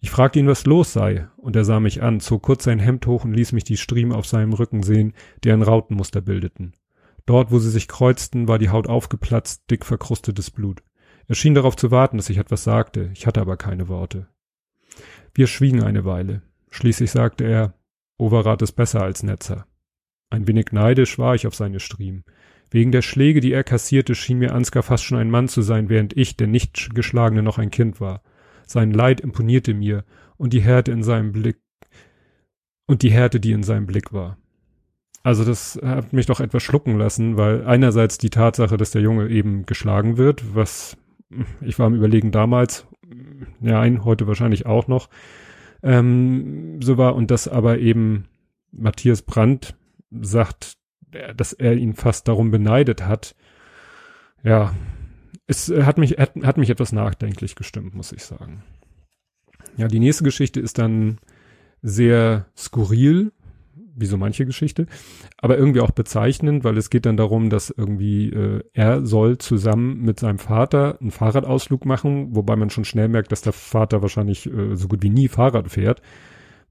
Ich 0.00 0.10
fragte 0.10 0.38
ihn, 0.38 0.46
was 0.46 0.66
los 0.66 0.92
sei, 0.92 1.28
und 1.38 1.56
er 1.56 1.64
sah 1.64 1.80
mich 1.80 2.02
an, 2.02 2.20
zog 2.20 2.42
kurz 2.42 2.64
sein 2.64 2.78
Hemd 2.78 3.06
hoch 3.06 3.24
und 3.24 3.32
ließ 3.32 3.52
mich 3.52 3.64
die 3.64 3.78
Striemen 3.78 4.12
auf 4.12 4.26
seinem 4.26 4.52
Rücken 4.52 4.82
sehen, 4.82 5.14
die 5.42 5.50
ein 5.50 5.62
Rautenmuster 5.62 6.20
bildeten. 6.20 6.74
Dort, 7.26 7.50
wo 7.50 7.58
sie 7.58 7.70
sich 7.70 7.88
kreuzten, 7.88 8.46
war 8.46 8.58
die 8.58 8.68
Haut 8.68 8.86
aufgeplatzt, 8.86 9.70
dick 9.70 9.86
verkrustetes 9.86 10.50
Blut. 10.50 10.82
Er 11.26 11.34
schien 11.34 11.54
darauf 11.54 11.74
zu 11.74 11.90
warten, 11.90 12.18
dass 12.18 12.28
ich 12.28 12.36
etwas 12.36 12.64
sagte, 12.64 13.10
ich 13.14 13.26
hatte 13.26 13.40
aber 13.40 13.56
keine 13.56 13.88
Worte. 13.88 14.26
Wir 15.34 15.46
schwiegen 15.46 15.82
eine 15.82 16.04
Weile. 16.04 16.42
Schließlich 16.70 17.10
sagte 17.10 17.44
er, 17.44 17.74
Overath 18.18 18.62
ist 18.62 18.72
besser 18.72 19.02
als 19.02 19.22
Netzer. 19.22 19.66
Ein 20.30 20.46
wenig 20.46 20.66
neidisch 20.72 21.18
war 21.18 21.34
ich 21.34 21.46
auf 21.46 21.54
seine 21.54 21.80
Striemen. 21.80 22.24
Wegen 22.70 22.92
der 22.92 23.02
Schläge, 23.02 23.40
die 23.40 23.52
er 23.52 23.64
kassierte, 23.64 24.14
schien 24.14 24.38
mir 24.38 24.54
Ansgar 24.54 24.82
fast 24.82 25.04
schon 25.04 25.18
ein 25.18 25.30
Mann 25.30 25.48
zu 25.48 25.62
sein, 25.62 25.88
während 25.88 26.16
ich, 26.16 26.36
der 26.36 26.46
nicht 26.46 26.94
geschlagene, 26.94 27.42
noch 27.42 27.58
ein 27.58 27.70
Kind 27.70 28.00
war. 28.00 28.22
Sein 28.66 28.90
Leid 28.90 29.20
imponierte 29.20 29.74
mir 29.74 30.04
und 30.36 30.52
die 30.52 30.62
Härte 30.62 30.90
in 30.90 31.02
seinem 31.02 31.32
Blick 31.32 31.58
und 32.86 33.02
die 33.02 33.12
Härte, 33.12 33.40
die 33.40 33.52
in 33.52 33.62
seinem 33.62 33.86
Blick 33.86 34.12
war. 34.12 34.38
Also 35.22 35.44
das 35.44 35.80
hat 35.82 36.12
mich 36.12 36.26
doch 36.26 36.40
etwas 36.40 36.62
schlucken 36.62 36.98
lassen, 36.98 37.36
weil 37.36 37.64
einerseits 37.66 38.18
die 38.18 38.30
Tatsache, 38.30 38.76
dass 38.76 38.90
der 38.90 39.02
Junge 39.02 39.28
eben 39.28 39.64
geschlagen 39.66 40.16
wird, 40.16 40.54
was 40.54 40.96
ich 41.62 41.78
war 41.78 41.86
am 41.86 41.94
Überlegen 41.94 42.30
damals, 42.30 42.86
ja, 43.60 43.80
ein, 43.80 44.04
heute 44.04 44.26
wahrscheinlich 44.26 44.66
auch 44.66 44.88
noch, 44.88 45.08
ähm, 45.82 46.80
so 46.82 46.96
war 46.98 47.14
und 47.14 47.30
das 47.30 47.48
aber 47.48 47.78
eben 47.78 48.26
Matthias 48.72 49.22
Brandt 49.22 49.76
sagt, 50.10 50.76
dass 51.36 51.52
er 51.52 51.74
ihn 51.74 51.94
fast 51.94 52.28
darum 52.28 52.50
beneidet 52.50 53.06
hat. 53.06 53.34
Ja, 54.42 54.74
es 55.46 55.68
hat 55.68 55.98
mich, 55.98 56.12
hat, 56.12 56.32
hat 56.42 56.56
mich 56.56 56.70
etwas 56.70 56.92
nachdenklich 56.92 57.54
gestimmt, 57.54 57.94
muss 57.94 58.12
ich 58.12 58.24
sagen. 58.24 58.62
Ja, 59.76 59.88
die 59.88 60.00
nächste 60.00 60.24
Geschichte 60.24 60.60
ist 60.60 60.78
dann 60.78 61.18
sehr 61.82 62.46
skurril, 62.56 63.32
wie 63.96 64.06
so 64.06 64.16
manche 64.16 64.46
Geschichte, 64.46 64.86
aber 65.38 65.58
irgendwie 65.58 65.80
auch 65.80 65.90
bezeichnend, 65.90 66.64
weil 66.64 66.76
es 66.76 66.90
geht 66.90 67.06
dann 67.06 67.16
darum, 67.16 67.50
dass 67.50 67.70
irgendwie 67.70 68.30
äh, 68.30 68.62
er 68.72 69.04
soll 69.06 69.38
zusammen 69.38 70.02
mit 70.02 70.20
seinem 70.20 70.38
Vater 70.38 70.98
einen 71.00 71.10
Fahrradausflug 71.10 71.84
machen, 71.84 72.34
wobei 72.34 72.56
man 72.56 72.70
schon 72.70 72.84
schnell 72.84 73.08
merkt, 73.08 73.32
dass 73.32 73.42
der 73.42 73.52
Vater 73.52 74.02
wahrscheinlich 74.02 74.46
äh, 74.46 74.76
so 74.76 74.88
gut 74.88 75.02
wie 75.02 75.10
nie 75.10 75.28
Fahrrad 75.28 75.70
fährt. 75.70 76.02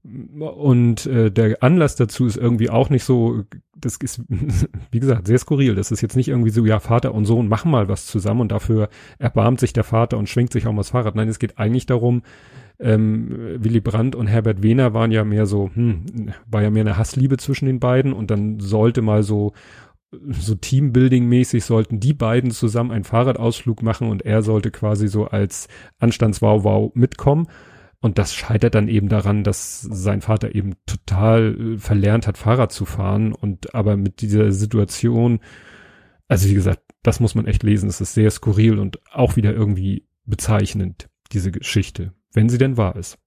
Und 0.04 1.06
äh, 1.06 1.30
der 1.30 1.62
Anlass 1.62 1.96
dazu 1.96 2.26
ist 2.26 2.36
irgendwie 2.36 2.68
auch 2.68 2.90
nicht 2.90 3.04
so, 3.04 3.44
das 3.74 3.96
ist, 3.96 4.20
wie 4.90 5.00
gesagt, 5.00 5.26
sehr 5.26 5.38
skurril. 5.38 5.74
Das 5.74 5.90
ist 5.90 6.02
jetzt 6.02 6.16
nicht 6.16 6.28
irgendwie 6.28 6.50
so, 6.50 6.64
ja, 6.66 6.78
Vater 6.78 7.14
und 7.14 7.24
Sohn 7.24 7.48
machen 7.48 7.70
mal 7.70 7.88
was 7.88 8.06
zusammen 8.06 8.42
und 8.42 8.52
dafür 8.52 8.90
erbarmt 9.18 9.60
sich 9.60 9.72
der 9.72 9.84
Vater 9.84 10.18
und 10.18 10.28
schwingt 10.28 10.52
sich 10.52 10.66
auch 10.66 10.72
mal 10.72 10.80
das 10.80 10.90
Fahrrad. 10.90 11.14
Nein, 11.14 11.28
es 11.28 11.38
geht 11.38 11.58
eigentlich 11.58 11.86
darum, 11.86 12.22
ähm, 12.80 13.30
Willy 13.58 13.80
Brandt 13.80 14.14
und 14.14 14.26
Herbert 14.26 14.62
Wehner 14.62 14.92
waren 14.92 15.10
ja 15.10 15.24
mehr 15.24 15.46
so, 15.46 15.70
hm, 15.72 16.32
war 16.46 16.62
ja 16.62 16.70
mehr 16.70 16.82
eine 16.82 16.98
Hassliebe 16.98 17.38
zwischen 17.38 17.66
den 17.66 17.80
beiden 17.80 18.12
und 18.12 18.30
dann 18.30 18.60
sollte 18.60 19.00
mal 19.00 19.22
so 19.22 19.52
so 20.30 20.54
Teambuilding-mäßig 20.54 21.64
sollten 21.64 21.98
die 21.98 22.14
beiden 22.14 22.52
zusammen 22.52 22.92
einen 22.92 23.02
Fahrradausflug 23.02 23.82
machen 23.82 24.08
und 24.08 24.22
er 24.22 24.42
sollte 24.42 24.70
quasi 24.70 25.08
so 25.08 25.26
als 25.26 25.66
Anstandswau-Wow 25.98 26.92
mitkommen. 26.94 27.48
Und 28.04 28.18
das 28.18 28.34
scheitert 28.34 28.74
dann 28.74 28.88
eben 28.88 29.08
daran, 29.08 29.44
dass 29.44 29.80
sein 29.80 30.20
Vater 30.20 30.54
eben 30.54 30.74
total 30.84 31.56
äh, 31.58 31.78
verlernt 31.78 32.26
hat, 32.26 32.36
Fahrrad 32.36 32.70
zu 32.70 32.84
fahren 32.84 33.32
und 33.32 33.74
aber 33.74 33.96
mit 33.96 34.20
dieser 34.20 34.52
Situation, 34.52 35.40
also 36.28 36.48
wie 36.48 36.54
gesagt, 36.54 36.82
das 37.02 37.20
muss 37.20 37.34
man 37.34 37.46
echt 37.46 37.62
lesen, 37.62 37.88
es 37.88 38.00
ist 38.00 38.14
sehr 38.14 38.30
skurril 38.30 38.78
und 38.78 39.00
auch 39.10 39.36
wieder 39.36 39.54
irgendwie 39.54 40.06
bezeichnend, 40.26 41.08
diese 41.32 41.50
Geschichte 41.50 42.12
wenn 42.34 42.48
sie 42.48 42.58
denn 42.58 42.76
wahr 42.76 42.96
ist. 42.96 43.18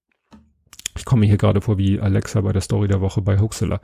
Ich 0.96 1.04
komme 1.04 1.26
hier 1.26 1.38
gerade 1.38 1.60
vor 1.60 1.78
wie 1.78 1.98
Alexa 1.98 2.40
bei 2.40 2.52
der 2.52 2.60
Story 2.60 2.88
der 2.88 3.00
Woche 3.00 3.22
bei 3.22 3.38
Huxela. 3.38 3.80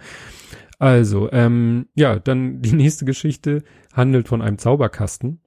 Also, 0.79 1.31
ähm, 1.33 1.87
ja, 1.95 2.19
dann 2.19 2.61
die 2.61 2.73
nächste 2.77 3.05
Geschichte 3.05 3.65
handelt 3.93 4.29
von 4.29 4.43
einem 4.43 4.59
Zauberkasten. 4.59 5.41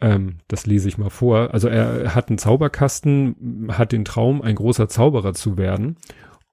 Ähm, 0.00 0.38
das 0.48 0.66
lese 0.66 0.88
ich 0.88 0.98
mal 0.98 1.10
vor. 1.10 1.54
Also 1.54 1.68
er 1.68 2.14
hat 2.14 2.28
einen 2.28 2.38
Zauberkasten, 2.38 3.68
hat 3.72 3.92
den 3.92 4.04
Traum, 4.04 4.42
ein 4.42 4.54
großer 4.54 4.88
Zauberer 4.88 5.34
zu 5.34 5.56
werden 5.56 5.96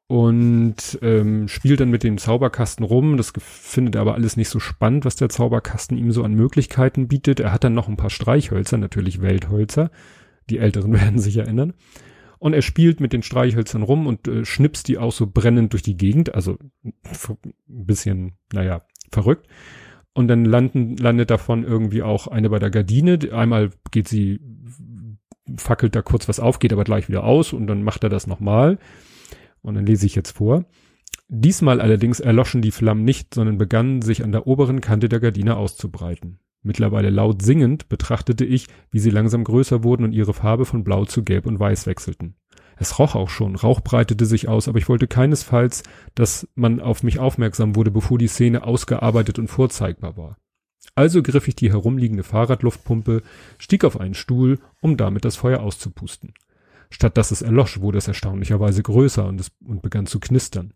und 0.08 1.00
ähm, 1.02 1.48
spielt 1.48 1.80
dann 1.80 1.90
mit 1.90 2.04
dem 2.04 2.18
Zauberkasten 2.18 2.86
rum. 2.86 3.18
Das 3.18 3.34
findet 3.40 3.96
er 3.96 4.02
aber 4.02 4.14
alles 4.14 4.38
nicht 4.38 4.50
so 4.50 4.60
spannend, 4.60 5.06
was 5.06 5.16
der 5.16 5.30
Zauberkasten 5.30 5.98
ihm 5.98 6.12
so 6.12 6.24
an 6.24 6.34
Möglichkeiten 6.34 7.08
bietet. 7.08 7.40
Er 7.40 7.52
hat 7.52 7.64
dann 7.64 7.74
noch 7.74 7.88
ein 7.88 7.98
paar 7.98 8.10
Streichhölzer, 8.10 8.78
natürlich 8.78 9.22
Welthölzer. 9.22 9.92
Die 10.50 10.60
Älteren 10.60 10.94
werden 11.02 11.20
sich 11.20 11.38
erinnern. 11.38 11.74
Und 12.40 12.54
er 12.54 12.62
spielt 12.62 13.00
mit 13.00 13.14
den 13.14 13.24
Streichhölzern 13.24 13.84
rum 13.84 14.06
und 14.06 14.28
äh, 14.28 14.44
schnipst 14.44 14.88
die 14.90 14.98
auch 14.98 15.14
so 15.14 15.28
brennend 15.28 15.72
durch 15.74 15.82
die 15.82 15.96
Gegend. 15.98 16.36
Also 16.36 16.58
ein 16.84 16.94
bisschen, 17.68 18.34
naja, 18.52 18.86
verrückt. 19.12 19.48
Und 20.14 20.28
dann 20.28 20.46
landen, 20.46 20.96
landet 20.98 21.32
davon 21.32 21.64
irgendwie 21.64 22.04
auch 22.04 22.28
eine 22.28 22.50
bei 22.50 22.60
der 22.60 22.70
Gardine. 22.70 23.20
Einmal 23.32 23.72
geht 23.92 24.08
sie, 24.08 24.40
fackelt 25.58 25.96
da 25.96 26.02
kurz 26.02 26.30
was 26.30 26.40
auf, 26.40 26.60
geht 26.60 26.72
aber 26.72 26.84
gleich 26.84 27.08
wieder 27.10 27.24
aus 27.24 27.54
und 27.54 27.68
dann 27.68 27.84
macht 27.84 28.04
er 28.04 28.10
das 28.10 28.28
nochmal. 28.28 28.78
Und 29.62 29.76
dann 29.76 29.86
lese 29.86 30.06
ich 30.06 30.16
jetzt 30.16 30.38
vor. 30.38 30.66
Diesmal 31.30 31.82
allerdings 31.82 32.20
erloschen 32.20 32.62
die 32.62 32.72
Flammen 32.72 33.04
nicht, 33.04 33.34
sondern 33.34 33.58
begannen 33.58 34.02
sich 34.02 34.24
an 34.24 34.32
der 34.32 34.46
oberen 34.46 34.82
Kante 34.82 35.10
der 35.10 35.20
Gardine 35.20 35.58
auszubreiten. 35.58 36.40
Mittlerweile 36.62 37.10
laut 37.10 37.42
singend 37.42 37.90
betrachtete 37.90 38.46
ich, 38.46 38.68
wie 38.92 39.00
sie 39.00 39.10
langsam 39.10 39.44
größer 39.44 39.84
wurden 39.84 40.04
und 40.04 40.14
ihre 40.14 40.34
Farbe 40.34 40.66
von 40.66 40.84
blau 40.84 41.06
zu 41.06 41.24
gelb 41.24 41.46
und 41.46 41.60
weiß 41.60 41.88
wechselten. 41.88 42.36
Es 42.78 43.00
roch 43.00 43.16
auch 43.16 43.30
schon, 43.30 43.56
Rauch 43.56 43.82
breitete 43.82 44.26
sich 44.26 44.48
aus, 44.48 44.68
aber 44.68 44.80
ich 44.80 44.90
wollte 44.90 45.08
keinesfalls, 45.08 45.84
dass 46.16 46.48
man 46.56 46.80
auf 46.80 47.04
mich 47.04 47.20
aufmerksam 47.20 47.76
wurde, 47.76 47.92
bevor 47.92 48.18
die 48.18 48.28
Szene 48.28 48.64
ausgearbeitet 48.64 49.40
und 49.40 49.48
vorzeigbar 49.48 50.18
war. 50.18 50.38
Also 50.96 51.24
griff 51.24 51.48
ich 51.48 51.56
die 51.56 51.72
herumliegende 51.72 52.24
Fahrradluftpumpe, 52.24 53.24
stieg 53.58 53.84
auf 53.84 54.00
einen 54.00 54.14
Stuhl, 54.14 54.60
um 54.82 54.98
damit 54.98 55.26
das 55.26 55.36
Feuer 55.36 55.62
auszupusten. 55.62 56.34
Statt 56.90 57.18
dass 57.18 57.32
es 57.32 57.42
erlosch, 57.42 57.80
wurde 57.80 57.98
es 57.98 58.08
erstaunlicherweise 58.08 58.84
größer 58.84 59.26
und, 59.26 59.40
es, 59.40 59.52
und 59.66 59.82
begann 59.82 60.06
zu 60.06 60.20
knistern. 60.20 60.74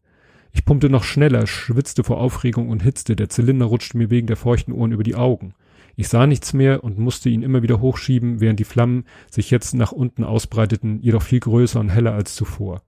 Ich 0.52 0.66
pumpte 0.66 0.90
noch 0.90 1.04
schneller, 1.04 1.46
schwitzte 1.46 2.04
vor 2.04 2.20
Aufregung 2.20 2.70
und 2.70 2.82
Hitze, 2.82 3.16
der 3.16 3.30
Zylinder 3.30 3.68
rutschte 3.68 3.98
mir 3.98 4.10
wegen 4.10 4.28
der 4.28 4.38
feuchten 4.38 4.74
Ohren 4.74 4.92
über 4.92 5.04
die 5.04 5.16
Augen. 5.16 5.54
Ich 6.00 6.10
sah 6.10 6.28
nichts 6.28 6.54
mehr 6.54 6.84
und 6.84 7.00
musste 7.00 7.28
ihn 7.28 7.42
immer 7.42 7.64
wieder 7.64 7.82
hochschieben, 7.82 8.40
während 8.40 8.60
die 8.60 8.66
Flammen 8.66 9.06
sich 9.32 9.50
jetzt 9.50 9.74
nach 9.74 9.92
unten 9.92 10.24
ausbreiteten, 10.24 11.02
jedoch 11.02 11.24
viel 11.24 11.40
größer 11.40 11.80
und 11.80 11.90
heller 11.90 12.14
als 12.14 12.36
zuvor. 12.36 12.84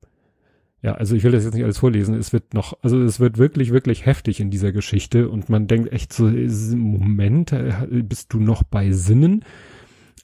Ja, 0.84 0.93
also 0.93 1.15
ich 1.15 1.24
will 1.24 1.32
das 1.32 1.43
jetzt 1.43 1.56
nicht 1.56 1.63
alles 1.63 1.80
vorlesen. 1.80 2.13
Es 2.13 2.32
wird 2.34 2.54
noch, 2.54 2.78
also 2.84 3.02
es 3.02 3.19
wird 3.19 3.39
wirklich, 3.39 3.72
wirklich 3.72 4.06
heftig 4.06 4.39
in 4.39 4.52
dieser 4.52 4.72
Geschichte 4.72 5.28
und 5.28 5.50
man 5.50 5.65
denkt 5.65 5.91
echt 5.91 6.13
so, 6.13 6.26
Moment, 6.26 7.52
äh, 7.52 7.74
bist 8.04 8.32
du 8.32 8.39
noch 8.39 8.62
bei 8.62 8.91
Sinnen? 8.91 9.43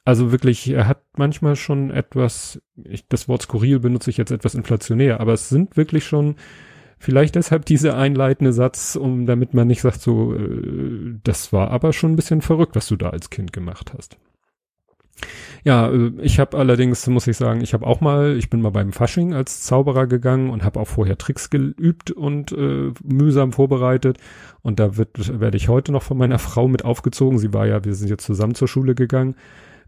Also 0.06 0.32
wirklich, 0.32 0.70
er 0.70 0.88
hat 0.88 1.02
manchmal 1.18 1.56
schon 1.56 1.90
etwas, 1.90 2.62
ich, 2.84 3.08
das 3.08 3.28
Wort 3.28 3.42
skurril 3.42 3.80
benutze 3.80 4.12
ich 4.12 4.18
jetzt 4.18 4.30
etwas 4.32 4.54
inflationär, 4.54 5.20
aber 5.20 5.34
es 5.34 5.50
sind 5.50 5.76
wirklich 5.76 6.06
schon 6.06 6.36
Vielleicht 6.98 7.36
deshalb 7.36 7.66
dieser 7.66 7.98
einleitende 7.98 8.54
Satz, 8.54 8.96
um 8.96 9.26
damit 9.26 9.54
man 9.54 9.68
nicht 9.68 9.82
sagt, 9.82 10.02
so, 10.02 10.34
äh, 10.34 11.16
das 11.24 11.54
war 11.54 11.72
aber 11.72 11.94
schon 11.94 12.14
ein 12.14 12.16
bisschen 12.16 12.42
verrückt, 12.42 12.76
was 12.76 12.88
du 12.88 12.96
da 12.96 13.10
als 13.10 13.30
Kind 13.30 13.54
gemacht 13.54 13.94
hast. 13.96 14.18
Ja, 15.64 15.90
äh, 15.90 16.12
ich 16.22 16.40
habe 16.40 16.58
allerdings, 16.58 17.06
muss 17.08 17.28
ich 17.28 17.38
sagen, 17.38 17.62
ich 17.62 17.74
habe 17.74 17.86
auch 17.86 18.02
mal, 18.02 18.38
ich 18.38 18.50
bin 18.50 18.62
mal 18.62 18.72
beim 18.72 18.94
Fasching 18.94 19.34
als 19.34 19.64
Zauberer 19.64 20.08
gegangen 20.08 20.50
und 20.50 20.64
habe 20.64 20.80
auch 20.80 20.88
vorher 20.88 21.18
Tricks 21.18 21.50
geübt 21.50 22.12
und 22.12 22.52
äh, 22.52 22.92
mühsam 23.04 23.52
vorbereitet. 23.52 24.18
Und 24.62 24.80
da 24.80 24.98
wird, 24.98 25.40
werde 25.40 25.58
ich 25.58 25.70
heute 25.70 25.92
noch 25.92 26.04
von 26.04 26.18
meiner 26.18 26.40
Frau 26.40 26.68
mit 26.68 26.86
aufgezogen. 26.86 27.40
Sie 27.40 27.54
war 27.54 27.68
ja, 27.68 27.84
wir 27.84 27.96
sind 27.96 28.10
jetzt 28.10 28.26
zusammen 28.26 28.56
zur 28.56 28.68
Schule 28.68 28.96
gegangen 28.96 29.36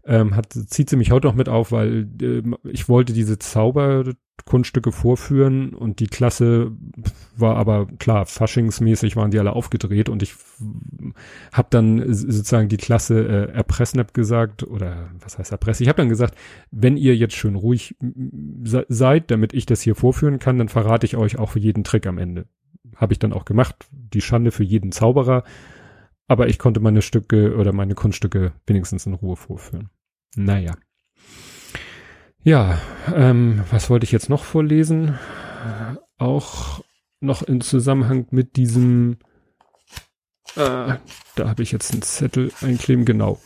ähm, 0.04 0.34
hat, 0.34 0.52
zieht 0.52 0.90
sie 0.90 0.96
mich 0.96 1.10
heute 1.10 1.26
noch 1.26 1.34
mit 1.34 1.48
auf, 1.48 1.72
weil 1.72 2.08
äh, 2.22 2.42
ich 2.70 2.88
wollte 2.88 3.12
diese 3.12 3.38
Zauberkunststücke 3.38 4.92
vorführen 4.92 5.74
und 5.74 6.00
die 6.00 6.06
Klasse 6.06 6.72
war 7.36 7.56
aber 7.56 7.86
klar, 7.98 8.26
faschingsmäßig 8.26 9.16
waren 9.16 9.30
die 9.30 9.38
alle 9.38 9.52
aufgedreht 9.52 10.08
und 10.08 10.22
ich 10.22 10.34
habe 11.52 11.68
dann 11.70 12.12
sozusagen 12.12 12.68
die 12.68 12.76
Klasse 12.76 13.20
äh, 13.20 13.52
erpressen 13.52 14.00
hab 14.00 14.14
gesagt 14.14 14.62
oder 14.62 15.10
was 15.20 15.38
heißt 15.38 15.52
erpressen? 15.52 15.82
Ich 15.82 15.88
habe 15.88 15.98
dann 15.98 16.08
gesagt, 16.08 16.34
wenn 16.70 16.96
ihr 16.96 17.16
jetzt 17.16 17.34
schön 17.34 17.54
ruhig 17.54 17.96
seid, 18.88 19.30
damit 19.30 19.52
ich 19.52 19.66
das 19.66 19.82
hier 19.82 19.94
vorführen 19.94 20.38
kann, 20.38 20.58
dann 20.58 20.68
verrate 20.68 21.06
ich 21.06 21.16
euch 21.16 21.38
auch 21.38 21.50
für 21.50 21.60
jeden 21.60 21.84
Trick 21.84 22.06
am 22.06 22.18
Ende. 22.18 22.46
Habe 22.96 23.12
ich 23.12 23.18
dann 23.18 23.32
auch 23.32 23.44
gemacht. 23.44 23.86
Die 23.92 24.20
Schande 24.20 24.50
für 24.50 24.64
jeden 24.64 24.90
Zauberer. 24.90 25.44
Aber 26.28 26.48
ich 26.48 26.58
konnte 26.58 26.80
meine 26.80 27.02
Stücke 27.02 27.56
oder 27.56 27.72
meine 27.72 27.94
Kunststücke 27.94 28.52
wenigstens 28.66 29.06
in 29.06 29.14
Ruhe 29.14 29.36
vorführen. 29.36 29.88
Naja. 30.36 30.76
Ja, 32.44 32.78
ähm, 33.14 33.64
was 33.70 33.90
wollte 33.90 34.04
ich 34.04 34.12
jetzt 34.12 34.28
noch 34.28 34.44
vorlesen? 34.44 35.18
Auch 36.18 36.84
noch 37.20 37.42
in 37.42 37.60
Zusammenhang 37.60 38.26
mit 38.30 38.56
diesem, 38.56 39.18
äh, 40.54 40.96
da 41.34 41.48
habe 41.48 41.62
ich 41.62 41.72
jetzt 41.72 41.92
einen 41.92 42.02
Zettel 42.02 42.52
einkleben, 42.60 43.04
genau. 43.04 43.40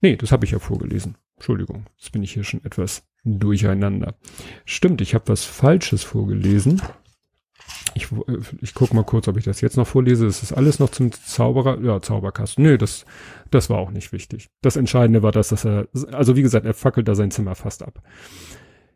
Nee, 0.00 0.16
das 0.16 0.32
habe 0.32 0.44
ich 0.44 0.52
ja 0.52 0.58
vorgelesen. 0.58 1.16
Entschuldigung, 1.36 1.86
jetzt 1.98 2.12
bin 2.12 2.22
ich 2.22 2.32
hier 2.32 2.44
schon 2.44 2.64
etwas 2.64 3.02
durcheinander. 3.24 4.14
Stimmt, 4.64 5.00
ich 5.00 5.14
habe 5.14 5.28
was 5.28 5.44
Falsches 5.44 6.02
vorgelesen. 6.02 6.80
Ich, 7.94 8.10
äh, 8.12 8.38
ich 8.60 8.74
guck 8.74 8.94
mal 8.94 9.04
kurz, 9.04 9.28
ob 9.28 9.36
ich 9.36 9.44
das 9.44 9.60
jetzt 9.60 9.76
noch 9.76 9.86
vorlese. 9.86 10.26
Das 10.26 10.42
ist 10.42 10.52
alles 10.52 10.78
noch 10.78 10.90
zum 10.90 11.12
Zauberer, 11.12 11.80
ja, 11.82 12.00
Zauberkasten. 12.00 12.64
Nö, 12.64 12.78
das, 12.78 13.04
das 13.50 13.70
war 13.70 13.78
auch 13.78 13.90
nicht 13.90 14.12
wichtig. 14.12 14.48
Das 14.62 14.76
Entscheidende 14.76 15.22
war 15.22 15.32
das, 15.32 15.48
dass 15.48 15.64
er, 15.64 15.88
also 16.12 16.36
wie 16.36 16.42
gesagt, 16.42 16.66
er 16.66 16.74
fackelt 16.74 17.08
da 17.08 17.14
sein 17.14 17.30
Zimmer 17.30 17.54
fast 17.54 17.82
ab. 17.82 18.02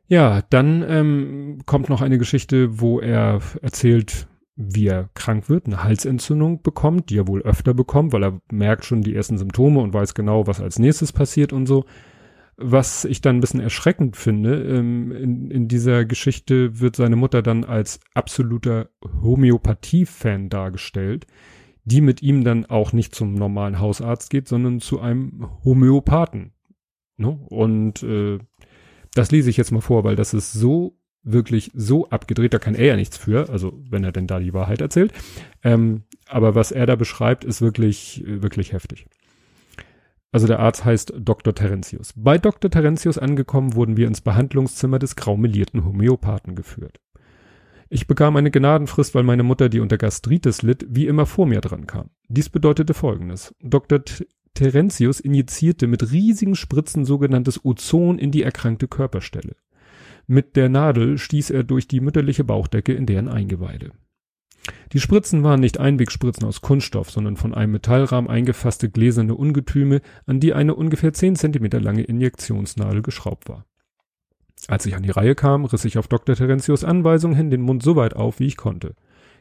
Ja, 0.08 0.42
dann 0.50 0.84
ähm, 0.86 1.58
kommt 1.64 1.88
noch 1.88 2.02
eine 2.02 2.18
Geschichte, 2.18 2.80
wo 2.80 3.00
er 3.00 3.40
erzählt, 3.62 4.26
wie 4.56 4.86
er 4.86 5.08
krank 5.14 5.48
wird, 5.48 5.66
eine 5.66 5.82
Halsentzündung 5.82 6.62
bekommt, 6.62 7.08
die 7.10 7.18
er 7.18 7.28
wohl 7.28 7.42
öfter 7.42 7.72
bekommt, 7.72 8.12
weil 8.12 8.24
er 8.24 8.40
merkt 8.50 8.84
schon 8.84 9.02
die 9.02 9.14
ersten 9.14 9.38
Symptome 9.38 9.80
und 9.80 9.94
weiß 9.94 10.14
genau, 10.14 10.46
was 10.46 10.60
als 10.60 10.78
nächstes 10.78 11.12
passiert 11.12 11.52
und 11.52 11.66
so. 11.66 11.84
Was 12.64 13.04
ich 13.04 13.20
dann 13.20 13.36
ein 13.36 13.40
bisschen 13.40 13.60
erschreckend 13.60 14.16
finde, 14.16 14.62
ähm, 14.62 15.12
in, 15.12 15.50
in 15.50 15.68
dieser 15.68 16.04
Geschichte 16.04 16.80
wird 16.80 16.96
seine 16.96 17.16
Mutter 17.16 17.42
dann 17.42 17.64
als 17.64 18.00
absoluter 18.14 18.90
Homöopathie-Fan 19.22 20.48
dargestellt, 20.48 21.26
die 21.84 22.00
mit 22.00 22.22
ihm 22.22 22.44
dann 22.44 22.66
auch 22.66 22.92
nicht 22.92 23.14
zum 23.14 23.34
normalen 23.34 23.80
Hausarzt 23.80 24.30
geht, 24.30 24.48
sondern 24.48 24.80
zu 24.80 25.00
einem 25.00 25.48
Homöopathen. 25.64 26.52
Ne? 27.16 27.38
Und 27.48 28.02
äh, 28.02 28.38
das 29.14 29.30
lese 29.30 29.50
ich 29.50 29.56
jetzt 29.56 29.72
mal 29.72 29.80
vor, 29.80 30.04
weil 30.04 30.16
das 30.16 30.34
ist 30.34 30.52
so 30.52 30.98
wirklich 31.24 31.70
so 31.74 32.08
abgedreht, 32.08 32.54
da 32.54 32.58
kann 32.58 32.74
er 32.74 32.86
ja 32.86 32.96
nichts 32.96 33.16
für, 33.16 33.48
also 33.50 33.80
wenn 33.88 34.04
er 34.04 34.12
denn 34.12 34.26
da 34.26 34.40
die 34.40 34.54
Wahrheit 34.54 34.80
erzählt. 34.80 35.12
Ähm, 35.62 36.02
aber 36.26 36.54
was 36.54 36.72
er 36.72 36.86
da 36.86 36.96
beschreibt, 36.96 37.44
ist 37.44 37.60
wirklich, 37.60 38.24
wirklich 38.26 38.72
heftig. 38.72 39.06
Also 40.32 40.46
der 40.46 40.60
Arzt 40.60 40.84
heißt 40.84 41.12
Dr. 41.18 41.54
Terentius. 41.54 42.14
Bei 42.16 42.38
Dr. 42.38 42.70
Terentius 42.70 43.18
angekommen, 43.18 43.74
wurden 43.74 43.98
wir 43.98 44.08
ins 44.08 44.22
Behandlungszimmer 44.22 44.98
des 44.98 45.14
graumelierten 45.14 45.84
Homöopathen 45.84 46.54
geführt. 46.54 46.98
Ich 47.90 48.06
bekam 48.06 48.36
eine 48.36 48.50
Gnadenfrist, 48.50 49.14
weil 49.14 49.24
meine 49.24 49.42
Mutter, 49.42 49.68
die 49.68 49.80
unter 49.80 49.98
Gastritis 49.98 50.62
litt, 50.62 50.86
wie 50.88 51.06
immer 51.06 51.26
vor 51.26 51.46
mir 51.46 51.60
dran 51.60 51.86
kam. 51.86 52.08
Dies 52.28 52.48
bedeutete 52.48 52.94
folgendes. 52.94 53.54
Dr. 53.60 54.00
Terentius 54.54 55.20
injizierte 55.20 55.86
mit 55.86 56.10
riesigen 56.10 56.54
Spritzen 56.54 57.04
sogenanntes 57.04 57.62
Ozon 57.66 58.18
in 58.18 58.30
die 58.30 58.42
erkrankte 58.42 58.88
Körperstelle. 58.88 59.56
Mit 60.26 60.56
der 60.56 60.70
Nadel 60.70 61.18
stieß 61.18 61.50
er 61.50 61.64
durch 61.64 61.88
die 61.88 62.00
mütterliche 62.00 62.44
Bauchdecke 62.44 62.94
in 62.94 63.04
deren 63.04 63.28
Eingeweide. 63.28 63.90
Die 64.92 65.00
Spritzen 65.00 65.42
waren 65.42 65.60
nicht 65.60 65.80
Einwegspritzen 65.80 66.44
aus 66.46 66.60
Kunststoff, 66.60 67.10
sondern 67.10 67.36
von 67.36 67.54
einem 67.54 67.72
Metallrahmen 67.72 68.28
eingefasste 68.28 68.90
gläserne 68.90 69.34
Ungetüme, 69.34 70.02
an 70.26 70.38
die 70.38 70.52
eine 70.52 70.74
ungefähr 70.74 71.14
zehn 71.14 71.34
Zentimeter 71.34 71.80
lange 71.80 72.02
Injektionsnadel 72.02 73.00
geschraubt 73.00 73.48
war. 73.48 73.64
Als 74.68 74.84
ich 74.84 74.94
an 74.94 75.02
die 75.02 75.10
Reihe 75.10 75.34
kam, 75.34 75.64
riss 75.64 75.86
ich 75.86 75.96
auf 75.96 76.08
Dr. 76.08 76.36
Terentius 76.36 76.84
Anweisung 76.84 77.34
hin 77.34 77.50
den 77.50 77.62
Mund 77.62 77.82
so 77.82 77.96
weit 77.96 78.14
auf, 78.14 78.38
wie 78.38 78.46
ich 78.46 78.56
konnte. 78.56 78.94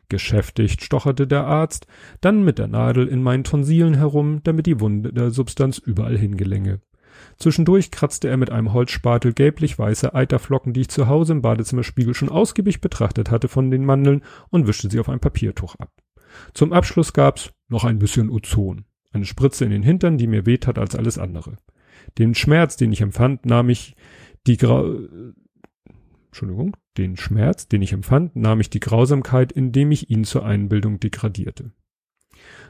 Geschäftigt 0.09 0.83
stocherte 0.83 1.27
der 1.27 1.45
Arzt, 1.45 1.85
dann 2.21 2.43
mit 2.43 2.57
der 2.57 2.67
Nadel 2.67 3.07
in 3.07 3.21
meinen 3.21 3.43
Tonsilen 3.43 3.93
herum, 3.93 4.41
damit 4.43 4.65
die 4.65 4.79
Wunde 4.79 5.13
der 5.13 5.31
Substanz 5.31 5.77
überall 5.77 6.17
hingelänge. 6.17 6.79
Zwischendurch 7.37 7.91
kratzte 7.91 8.27
er 8.27 8.37
mit 8.37 8.51
einem 8.51 8.73
Holzspatel 8.73 9.33
gelblich-weiße 9.33 10.13
Eiterflocken, 10.13 10.73
die 10.73 10.81
ich 10.81 10.89
zu 10.89 11.07
Hause 11.07 11.33
im 11.33 11.41
Badezimmerspiegel 11.41 12.13
schon 12.13 12.29
ausgiebig 12.29 12.81
betrachtet 12.81 13.31
hatte, 13.31 13.47
von 13.47 13.71
den 13.71 13.85
Mandeln 13.85 14.23
und 14.49 14.67
wischte 14.67 14.89
sie 14.89 14.99
auf 14.99 15.09
ein 15.09 15.19
Papiertuch 15.19 15.75
ab. 15.75 15.91
Zum 16.53 16.73
Abschluss 16.73 17.13
gab's 17.13 17.51
noch 17.67 17.83
ein 17.83 17.99
bisschen 17.99 18.29
Ozon. 18.29 18.85
Eine 19.11 19.25
Spritze 19.25 19.65
in 19.65 19.71
den 19.71 19.83
Hintern, 19.83 20.17
die 20.17 20.27
mir 20.27 20.45
weht 20.45 20.67
hat 20.67 20.79
als 20.79 20.95
alles 20.95 21.17
andere. 21.17 21.57
Den 22.17 22.35
Schmerz, 22.35 22.77
den 22.77 22.91
ich 22.91 23.01
empfand, 23.01 23.45
nahm 23.45 23.69
ich 23.69 23.95
die 24.47 24.57
Grau 24.57 24.95
Entschuldigung, 26.27 26.77
den 26.97 27.17
Schmerz, 27.17 27.67
den 27.67 27.81
ich 27.81 27.91
empfand, 27.91 28.37
nahm 28.37 28.61
ich 28.61 28.69
die 28.69 28.79
Grausamkeit, 28.79 29.51
indem 29.51 29.91
ich 29.91 30.09
ihn 30.09 30.23
zur 30.23 30.45
Einbildung 30.45 30.97
degradierte. 30.97 31.73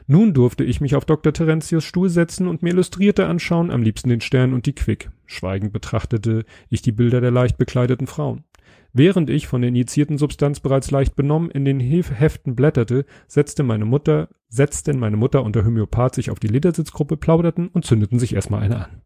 Nun 0.06 0.34
durfte 0.34 0.64
ich 0.64 0.80
mich 0.80 0.94
auf 0.96 1.04
Dr. 1.04 1.32
Terentius 1.32 1.84
Stuhl 1.84 2.08
setzen 2.08 2.46
und 2.46 2.62
mir 2.62 2.70
Illustrierte 2.70 3.26
anschauen, 3.26 3.70
am 3.70 3.82
liebsten 3.82 4.08
den 4.08 4.20
Stern 4.20 4.52
und 4.52 4.66
die 4.66 4.74
Quick. 4.74 5.10
Schweigend 5.26 5.72
betrachtete 5.72 6.44
ich 6.68 6.82
die 6.82 6.92
Bilder 6.92 7.20
der 7.20 7.30
leicht 7.30 7.58
bekleideten 7.58 8.06
Frauen. 8.06 8.44
Während 8.92 9.30
ich 9.30 9.46
von 9.46 9.62
der 9.62 9.68
injizierten 9.68 10.18
Substanz 10.18 10.60
bereits 10.60 10.90
leicht 10.90 11.16
benommen 11.16 11.50
in 11.50 11.64
den 11.64 11.80
Heften 11.80 12.54
blätterte, 12.54 13.06
setzte 13.26 13.62
meine 13.62 13.86
Mutter, 13.86 14.28
setzten 14.48 14.98
meine 14.98 15.16
Mutter 15.16 15.42
und 15.42 15.56
der 15.56 15.64
Homöopath 15.64 16.14
sich 16.14 16.30
auf 16.30 16.38
die 16.38 16.48
Ledersitzgruppe, 16.48 17.16
plauderten 17.16 17.68
und 17.68 17.86
zündeten 17.86 18.18
sich 18.18 18.34
erstmal 18.34 18.62
eine 18.62 18.84
an. 18.84 19.02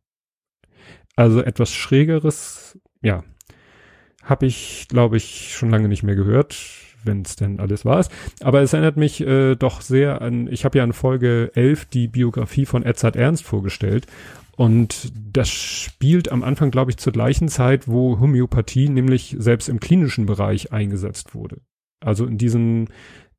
Also 1.15 1.41
etwas 1.41 1.73
schrägeres, 1.73 2.79
ja, 3.01 3.23
habe 4.25 4.47
ich, 4.47 4.87
glaube 4.89 5.17
ich, 5.17 5.55
schon 5.55 5.71
lange 5.71 5.89
nicht 5.89 6.03
mehr 6.03 6.17
gehört, 6.17 6.57
wenn 7.07 7.23
es 7.23 7.37
denn 7.37 7.61
alles 7.61 7.85
war. 7.85 8.07
Aber 8.41 8.61
es 8.63 8.73
erinnert 8.73 8.97
mich 8.97 9.21
äh, 9.21 9.55
doch 9.55 9.81
sehr 9.81 10.21
an, 10.21 10.49
ich 10.51 10.65
habe 10.65 10.79
ja 10.79 10.85
in 10.85 10.93
Folge 10.93 11.51
11 11.55 11.87
die 11.87 12.09
Biografie 12.09 12.67
von 12.67 12.83
Edzard 12.83 13.17
Ernst 13.17 13.45
vorgestellt 13.45 14.07
und 14.57 15.13
das 15.15 15.51
spielt 15.51 16.33
am 16.33 16.43
Anfang, 16.43 16.71
glaube 16.71 16.91
ich, 16.91 16.97
zur 16.97 17.13
gleichen 17.13 17.49
Zeit, 17.49 17.89
wo 17.89 18.19
Homöopathie 18.19 18.89
nämlich 18.89 19.37
selbst 19.39 19.69
im 19.69 19.81
klinischen 19.81 20.25
Bereich 20.25 20.73
eingesetzt 20.73 21.35
wurde. 21.35 21.61
Also 22.01 22.25
in 22.25 22.39
diesen 22.39 22.89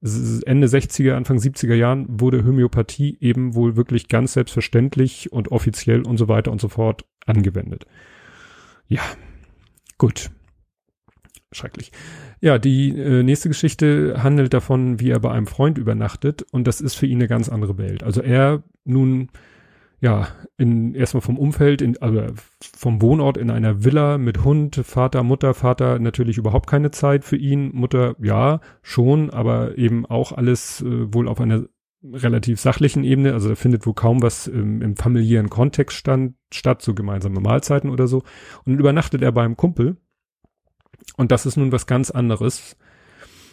Ende 0.02 0.68
60er, 0.68 1.14
Anfang 1.14 1.38
70er 1.38 1.74
Jahren 1.74 2.06
wurde 2.08 2.46
Homöopathie 2.46 3.18
eben 3.20 3.56
wohl 3.56 3.76
wirklich 3.76 4.10
ganz 4.10 4.34
selbstverständlich 4.34 5.32
und 5.32 5.52
offiziell 5.52 6.04
und 6.06 6.18
so 6.18 6.28
weiter 6.28 6.52
und 6.52 6.62
so 6.62 6.70
fort 6.70 7.06
angewendet. 7.26 7.86
Ja, 8.88 9.02
gut. 9.98 10.30
Schrecklich. 11.54 11.92
Ja, 12.42 12.58
die 12.58 12.90
äh, 12.98 13.24
nächste 13.24 13.48
Geschichte 13.48 14.22
handelt 14.22 14.54
davon, 14.54 15.00
wie 15.00 15.12
er 15.12 15.20
bei 15.20 15.32
einem 15.32 15.48
Freund 15.48 15.78
übernachtet 15.78 16.46
und 16.52 16.68
das 16.68 16.82
ist 16.82 16.96
für 16.96 17.06
ihn 17.06 17.20
eine 17.20 17.28
ganz 17.28 17.48
andere 17.48 17.78
Welt. 17.78 18.04
Also 18.04 18.22
er 18.22 18.64
nun 18.84 19.30
ja, 20.00 20.28
in, 20.58 20.94
erstmal 20.94 21.22
vom 21.22 21.40
Umfeld, 21.40 21.82
in, 21.82 21.98
also 22.02 22.22
vom 22.62 23.02
Wohnort 23.02 23.38
in 23.38 23.50
einer 23.50 23.84
Villa 23.84 24.18
mit 24.18 24.44
Hund, 24.44 24.76
Vater, 24.76 25.24
Mutter, 25.24 25.54
Vater 25.54 25.98
natürlich 26.00 26.38
überhaupt 26.38 26.70
keine 26.70 26.92
Zeit 26.92 27.26
für 27.26 27.38
ihn, 27.38 27.72
Mutter 27.74 28.16
ja, 28.22 28.60
schon, 28.84 29.32
aber 29.32 29.78
eben 29.78 30.06
auch 30.06 30.32
alles 30.32 30.82
äh, 30.82 31.14
wohl 31.14 31.28
auf 31.28 31.42
einer 31.42 31.66
relativ 32.04 32.60
sachlichen 32.60 33.04
Ebene, 33.04 33.34
also 33.34 33.50
da 33.50 33.56
findet 33.56 33.88
wohl 33.88 33.96
kaum 33.96 34.22
was 34.22 34.48
ähm, 34.48 34.82
im 34.84 34.96
familiären 34.96 35.50
Kontext 35.50 35.98
stand, 35.98 36.36
statt, 36.54 36.82
so 36.84 36.94
gemeinsame 36.94 37.40
Mahlzeiten 37.40 37.90
oder 37.90 38.08
so. 38.08 38.24
Und 38.66 38.80
übernachtet 38.80 39.24
er 39.24 39.32
beim 39.32 39.58
Kumpel. 39.58 39.98
Und 41.16 41.32
das 41.32 41.46
ist 41.46 41.58
nun 41.58 41.72
was 41.72 41.88
ganz 41.88 42.12
anderes. 42.12 42.76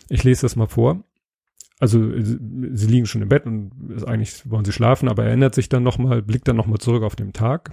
Ich 0.08 0.24
lese 0.24 0.42
das 0.42 0.56
mal 0.56 0.66
vor 0.66 1.04
also 1.80 1.98
sie 2.18 2.86
liegen 2.86 3.06
schon 3.06 3.22
im 3.22 3.28
Bett 3.28 3.46
und 3.46 3.72
eigentlich 4.06 4.48
wollen 4.50 4.64
sie 4.64 4.72
schlafen, 4.72 5.08
aber 5.08 5.24
er 5.24 5.28
erinnert 5.28 5.54
sich 5.54 5.68
dann 5.68 5.82
nochmal, 5.82 6.22
blickt 6.22 6.48
dann 6.48 6.56
nochmal 6.56 6.78
zurück 6.78 7.02
auf 7.02 7.16
den 7.16 7.32
Tag. 7.32 7.72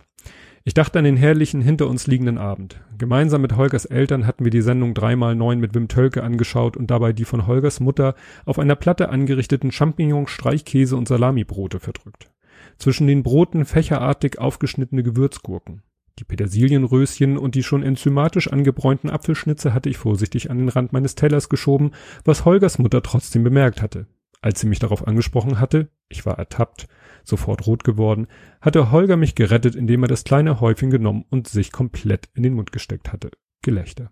Ich 0.63 0.73
dachte 0.73 0.99
an 0.99 1.05
den 1.05 1.17
herrlichen 1.17 1.61
hinter 1.61 1.87
uns 1.87 2.07
liegenden 2.07 2.37
Abend. 2.37 2.81
Gemeinsam 2.97 3.41
mit 3.41 3.55
Holgers 3.55 3.85
Eltern 3.85 4.27
hatten 4.27 4.43
wir 4.43 4.51
die 4.51 4.61
Sendung 4.61 4.93
dreimal 4.93 5.35
neun 5.35 5.59
mit 5.59 5.73
Wim 5.73 5.87
Tölke 5.87 6.23
angeschaut 6.23 6.77
und 6.77 6.91
dabei 6.91 7.13
die 7.13 7.25
von 7.25 7.47
Holgers 7.47 7.79
Mutter 7.79 8.15
auf 8.45 8.59
einer 8.59 8.75
Platte 8.75 9.09
angerichteten 9.09 9.71
Champignon, 9.71 10.27
Streichkäse 10.27 10.95
und 10.97 11.07
Salamibrote 11.07 11.79
verdrückt. 11.79 12.31
Zwischen 12.77 13.07
den 13.07 13.23
Broten 13.23 13.65
fächerartig 13.65 14.39
aufgeschnittene 14.39 15.03
Gewürzgurken. 15.03 15.83
Die 16.19 16.23
Petersilienröschen 16.23 17.37
und 17.37 17.55
die 17.55 17.63
schon 17.63 17.83
enzymatisch 17.83 18.51
angebräunten 18.51 19.09
Apfelschnitze 19.09 19.73
hatte 19.73 19.89
ich 19.89 19.97
vorsichtig 19.97 20.51
an 20.51 20.57
den 20.57 20.69
Rand 20.69 20.93
meines 20.93 21.15
Tellers 21.15 21.49
geschoben, 21.49 21.91
was 22.25 22.45
Holgers 22.45 22.79
Mutter 22.79 23.01
trotzdem 23.01 23.43
bemerkt 23.43 23.81
hatte. 23.81 24.07
Als 24.41 24.59
sie 24.59 24.67
mich 24.67 24.79
darauf 24.79 25.07
angesprochen 25.07 25.59
hatte, 25.59 25.89
ich 26.09 26.25
war 26.25 26.37
ertappt, 26.37 26.87
sofort 27.23 27.67
rot 27.67 27.83
geworden, 27.83 28.27
hatte 28.59 28.91
Holger 28.91 29.15
mich 29.15 29.35
gerettet, 29.35 29.75
indem 29.75 30.03
er 30.03 30.07
das 30.07 30.23
kleine 30.23 30.59
Häufchen 30.59 30.89
genommen 30.89 31.25
und 31.29 31.47
sich 31.47 31.71
komplett 31.71 32.29
in 32.33 32.43
den 32.43 32.53
Mund 32.53 32.71
gesteckt 32.71 33.13
hatte. 33.13 33.29
Gelächter. 33.61 34.11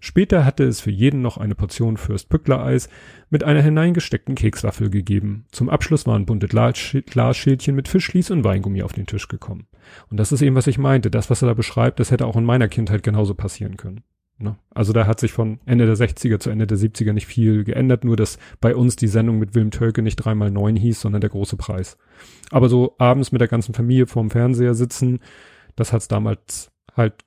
Später 0.00 0.44
hatte 0.44 0.64
es 0.64 0.80
für 0.80 0.90
jeden 0.90 1.20
noch 1.20 1.36
eine 1.36 1.54
Portion 1.54 1.98
Fürst-Pückler-Eis 1.98 2.88
mit 3.28 3.44
einer 3.44 3.60
hineingesteckten 3.60 4.34
Kekswaffel 4.34 4.88
gegeben. 4.88 5.44
Zum 5.52 5.68
Abschluss 5.68 6.06
waren 6.06 6.26
bunte 6.26 6.48
Glasschildchen 6.48 7.76
mit 7.76 7.86
Fischlis 7.86 8.30
und 8.30 8.42
Weingummi 8.42 8.82
auf 8.82 8.94
den 8.94 9.06
Tisch 9.06 9.28
gekommen. 9.28 9.66
Und 10.10 10.16
das 10.18 10.32
ist 10.32 10.42
eben, 10.42 10.56
was 10.56 10.66
ich 10.66 10.78
meinte. 10.78 11.10
Das, 11.10 11.28
was 11.28 11.42
er 11.42 11.48
da 11.48 11.54
beschreibt, 11.54 12.00
das 12.00 12.10
hätte 12.10 12.26
auch 12.26 12.36
in 12.36 12.44
meiner 12.44 12.68
Kindheit 12.68 13.02
genauso 13.02 13.34
passieren 13.34 13.76
können. 13.76 14.02
Ne? 14.38 14.56
Also 14.70 14.94
da 14.94 15.06
hat 15.06 15.20
sich 15.20 15.32
von 15.32 15.60
Ende 15.66 15.84
der 15.84 15.96
60er 15.96 16.38
zu 16.38 16.48
Ende 16.48 16.66
der 16.66 16.78
70er 16.78 17.12
nicht 17.12 17.26
viel 17.26 17.62
geändert, 17.62 18.04
nur 18.04 18.16
dass 18.16 18.38
bei 18.60 18.74
uns 18.74 18.96
die 18.96 19.06
Sendung 19.06 19.38
mit 19.38 19.54
Wilm 19.54 19.70
Tölke 19.70 20.00
nicht 20.00 20.16
dreimal 20.16 20.50
neun 20.50 20.76
hieß, 20.76 20.98
sondern 20.98 21.20
der 21.20 21.28
große 21.28 21.56
Preis. 21.56 21.98
Aber 22.50 22.70
so 22.70 22.94
abends 22.98 23.32
mit 23.32 23.42
der 23.42 23.48
ganzen 23.48 23.74
Familie 23.74 24.06
vorm 24.06 24.30
Fernseher 24.30 24.74
sitzen, 24.74 25.20
das 25.76 25.92
hat's 25.92 26.08
damals 26.08 26.72
halt 26.96 27.24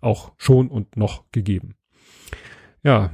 auch 0.00 0.32
schon 0.36 0.68
und 0.68 0.96
noch 0.96 1.30
gegeben. 1.30 1.76
Ja, 2.84 3.12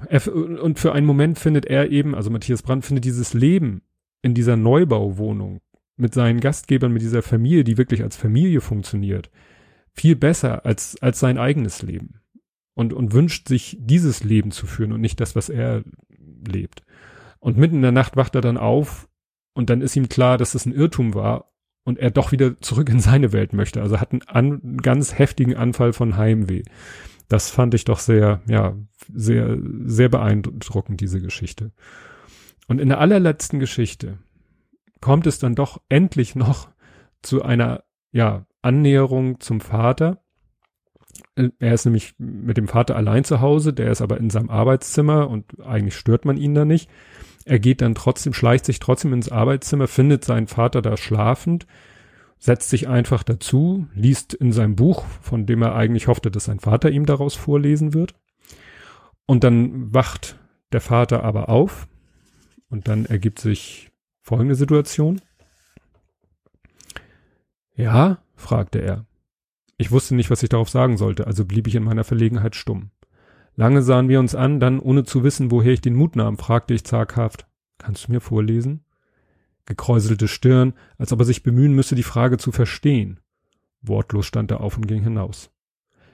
und 0.62 0.78
für 0.78 0.92
einen 0.92 1.07
Moment 1.07 1.38
findet 1.38 1.66
er 1.66 1.90
eben, 1.90 2.14
also 2.14 2.31
Matthias 2.31 2.62
Brandt 2.62 2.87
findet 2.87 3.04
dieses 3.04 3.35
Leben 3.35 3.83
in 4.22 4.35
dieser 4.35 4.57
Neubauwohnung 4.57 5.61
mit 5.96 6.14
seinen 6.14 6.40
Gastgebern, 6.40 6.92
mit 6.92 7.02
dieser 7.02 7.22
Familie, 7.22 7.64
die 7.64 7.76
wirklich 7.76 8.02
als 8.02 8.16
Familie 8.16 8.61
funktioniert, 8.61 9.31
viel 9.92 10.16
besser 10.16 10.64
als, 10.64 10.96
als 11.02 11.20
sein 11.20 11.38
eigenes 11.38 11.83
Leben. 11.83 12.20
Und, 12.74 12.92
und 12.92 13.12
wünscht 13.12 13.48
sich 13.48 13.76
dieses 13.81 14.22
Leben 14.22 14.52
zu 14.52 14.66
führen 14.66 14.92
und 14.92 15.00
nicht 15.00 15.20
das, 15.20 15.35
was 15.35 15.48
er 15.48 15.83
lebt. 16.46 16.85
Und 17.40 17.59
mitten 17.59 17.76
in 17.76 17.83
der 17.83 17.92
Nacht 17.92 18.16
wacht 18.16 18.37
er 18.37 18.40
dann 18.40 18.57
auf 18.57 19.09
und 19.52 19.68
dann 19.68 19.81
ist 19.81 19.96
ihm 19.96 20.09
klar, 20.09 20.38
dass 20.38 20.54
es 20.54 20.64
ein 20.64 20.72
Irrtum 20.72 21.14
war 21.14 21.52
und 21.83 21.98
er 21.98 22.12
doch 22.12 22.31
wieder 22.31 22.61
zurück 22.61 22.88
in 22.88 23.00
seine 23.00 23.33
Welt 23.33 23.52
möchte. 23.52 23.83
Also 23.83 24.00
hat 24.00 24.12
einen, 24.12 24.22
an, 24.28 24.61
einen 24.62 24.78
ganz 24.78 25.18
heftigen 25.18 25.57
Anfall 25.57 25.92
von 25.92 26.16
Heimweh. 26.16 26.62
Das 27.29 27.51
fand 27.51 27.75
ich 27.75 27.85
doch 27.85 27.99
sehr, 27.99 28.41
ja, 28.49 28.77
sehr, 29.12 29.59
sehr 29.85 30.09
beeindruckend, 30.09 31.01
diese 31.01 31.21
Geschichte. 31.21 31.73
Und 32.67 32.81
in 32.81 32.88
der 32.88 33.01
allerletzten 33.01 33.59
Geschichte 33.59 34.19
kommt 35.01 35.27
es 35.27 35.38
dann 35.38 35.55
doch 35.55 35.81
endlich 35.88 36.35
noch 36.35 36.69
zu 37.23 37.43
einer, 37.43 37.85
ja, 38.12 38.47
Annäherung 38.62 39.41
zum 39.41 39.61
Vater. 39.61 40.23
Er 41.59 41.75
ist 41.75 41.85
nämlich 41.85 42.14
mit 42.19 42.57
dem 42.57 42.69
Vater 42.69 42.97
allein 42.97 43.25
zu 43.25 43.41
Hause, 43.41 43.73
der 43.73 43.91
ist 43.91 44.01
aber 44.01 44.19
in 44.19 44.31
seinem 44.31 44.51
Arbeitszimmer 44.51 45.29
und 45.29 45.61
eigentlich 45.61 45.97
stört 45.97 46.25
man 46.25 46.37
ihn 46.37 46.55
da 46.55 46.64
nicht. 46.64 46.91
Er 47.45 47.59
geht 47.59 47.81
dann 47.81 47.95
trotzdem, 47.95 48.33
schleicht 48.33 48.64
sich 48.64 48.79
trotzdem 48.79 49.12
ins 49.12 49.31
Arbeitszimmer, 49.31 49.87
findet 49.87 50.25
seinen 50.25 50.49
Vater 50.49 50.83
da 50.83 50.97
schlafend 50.97 51.67
setzt 52.38 52.70
sich 52.70 52.88
einfach 52.88 53.22
dazu, 53.22 53.87
liest 53.94 54.35
in 54.35 54.53
seinem 54.53 54.77
Buch, 54.77 55.05
von 55.20 55.46
dem 55.46 55.62
er 55.62 55.74
eigentlich 55.74 56.07
hoffte, 56.07 56.31
dass 56.31 56.44
sein 56.44 56.61
Vater 56.61 56.90
ihm 56.90 57.07
daraus 57.07 57.35
vorlesen 57.35 57.94
wird. 57.94 58.14
Und 59.27 59.44
dann 59.44 59.92
wacht 59.92 60.38
der 60.72 60.81
Vater 60.81 61.24
aber 61.24 61.48
auf 61.48 61.88
und 62.70 62.88
dann 62.88 63.07
ergibt 63.07 63.40
sich 63.40 63.90
folgende 64.22 64.55
Situation. 64.55 65.20
Ja, 67.74 68.18
fragte 68.35 68.81
er. 68.81 69.07
Ich 69.77 69.90
wusste 69.90 70.14
nicht, 70.14 70.31
was 70.31 70.42
ich 70.42 70.48
darauf 70.48 70.68
sagen 70.68 70.96
sollte, 70.96 71.27
also 71.27 71.44
blieb 71.44 71.66
ich 71.66 71.74
in 71.74 71.85
meiner 71.85 72.05
Verlegenheit 72.05 72.57
stumm. 72.57 72.90
Lange 73.55 73.83
sahen 73.83 74.09
wir 74.09 74.20
uns 74.20 74.35
an, 74.35 74.61
dann, 74.61 74.81
ohne 74.81 75.05
zu 75.05 75.24
wissen, 75.24 75.51
woher 75.51 75.72
ich 75.72 75.81
den 75.81 75.94
Mut 75.94 76.16
nahm, 76.16 76.37
fragte 76.37 76.74
ich 76.74 76.85
zaghaft, 76.85 77.46
kannst 77.79 78.07
du 78.07 78.12
mir 78.12 78.20
vorlesen? 78.20 78.85
Gekräuselte 79.68 80.28
Stirn, 80.28 80.72
als 80.96 81.12
ob 81.12 81.20
er 81.20 81.24
sich 81.26 81.42
bemühen 81.42 81.74
müsse, 81.74 81.94
die 81.94 82.02
Frage 82.02 82.38
zu 82.38 82.50
verstehen. 82.50 83.20
Wortlos 83.83 84.26
stand 84.26 84.50
er 84.50 84.61
auf 84.61 84.76
und 84.76 84.88
ging 84.88 85.02
hinaus. 85.02 85.50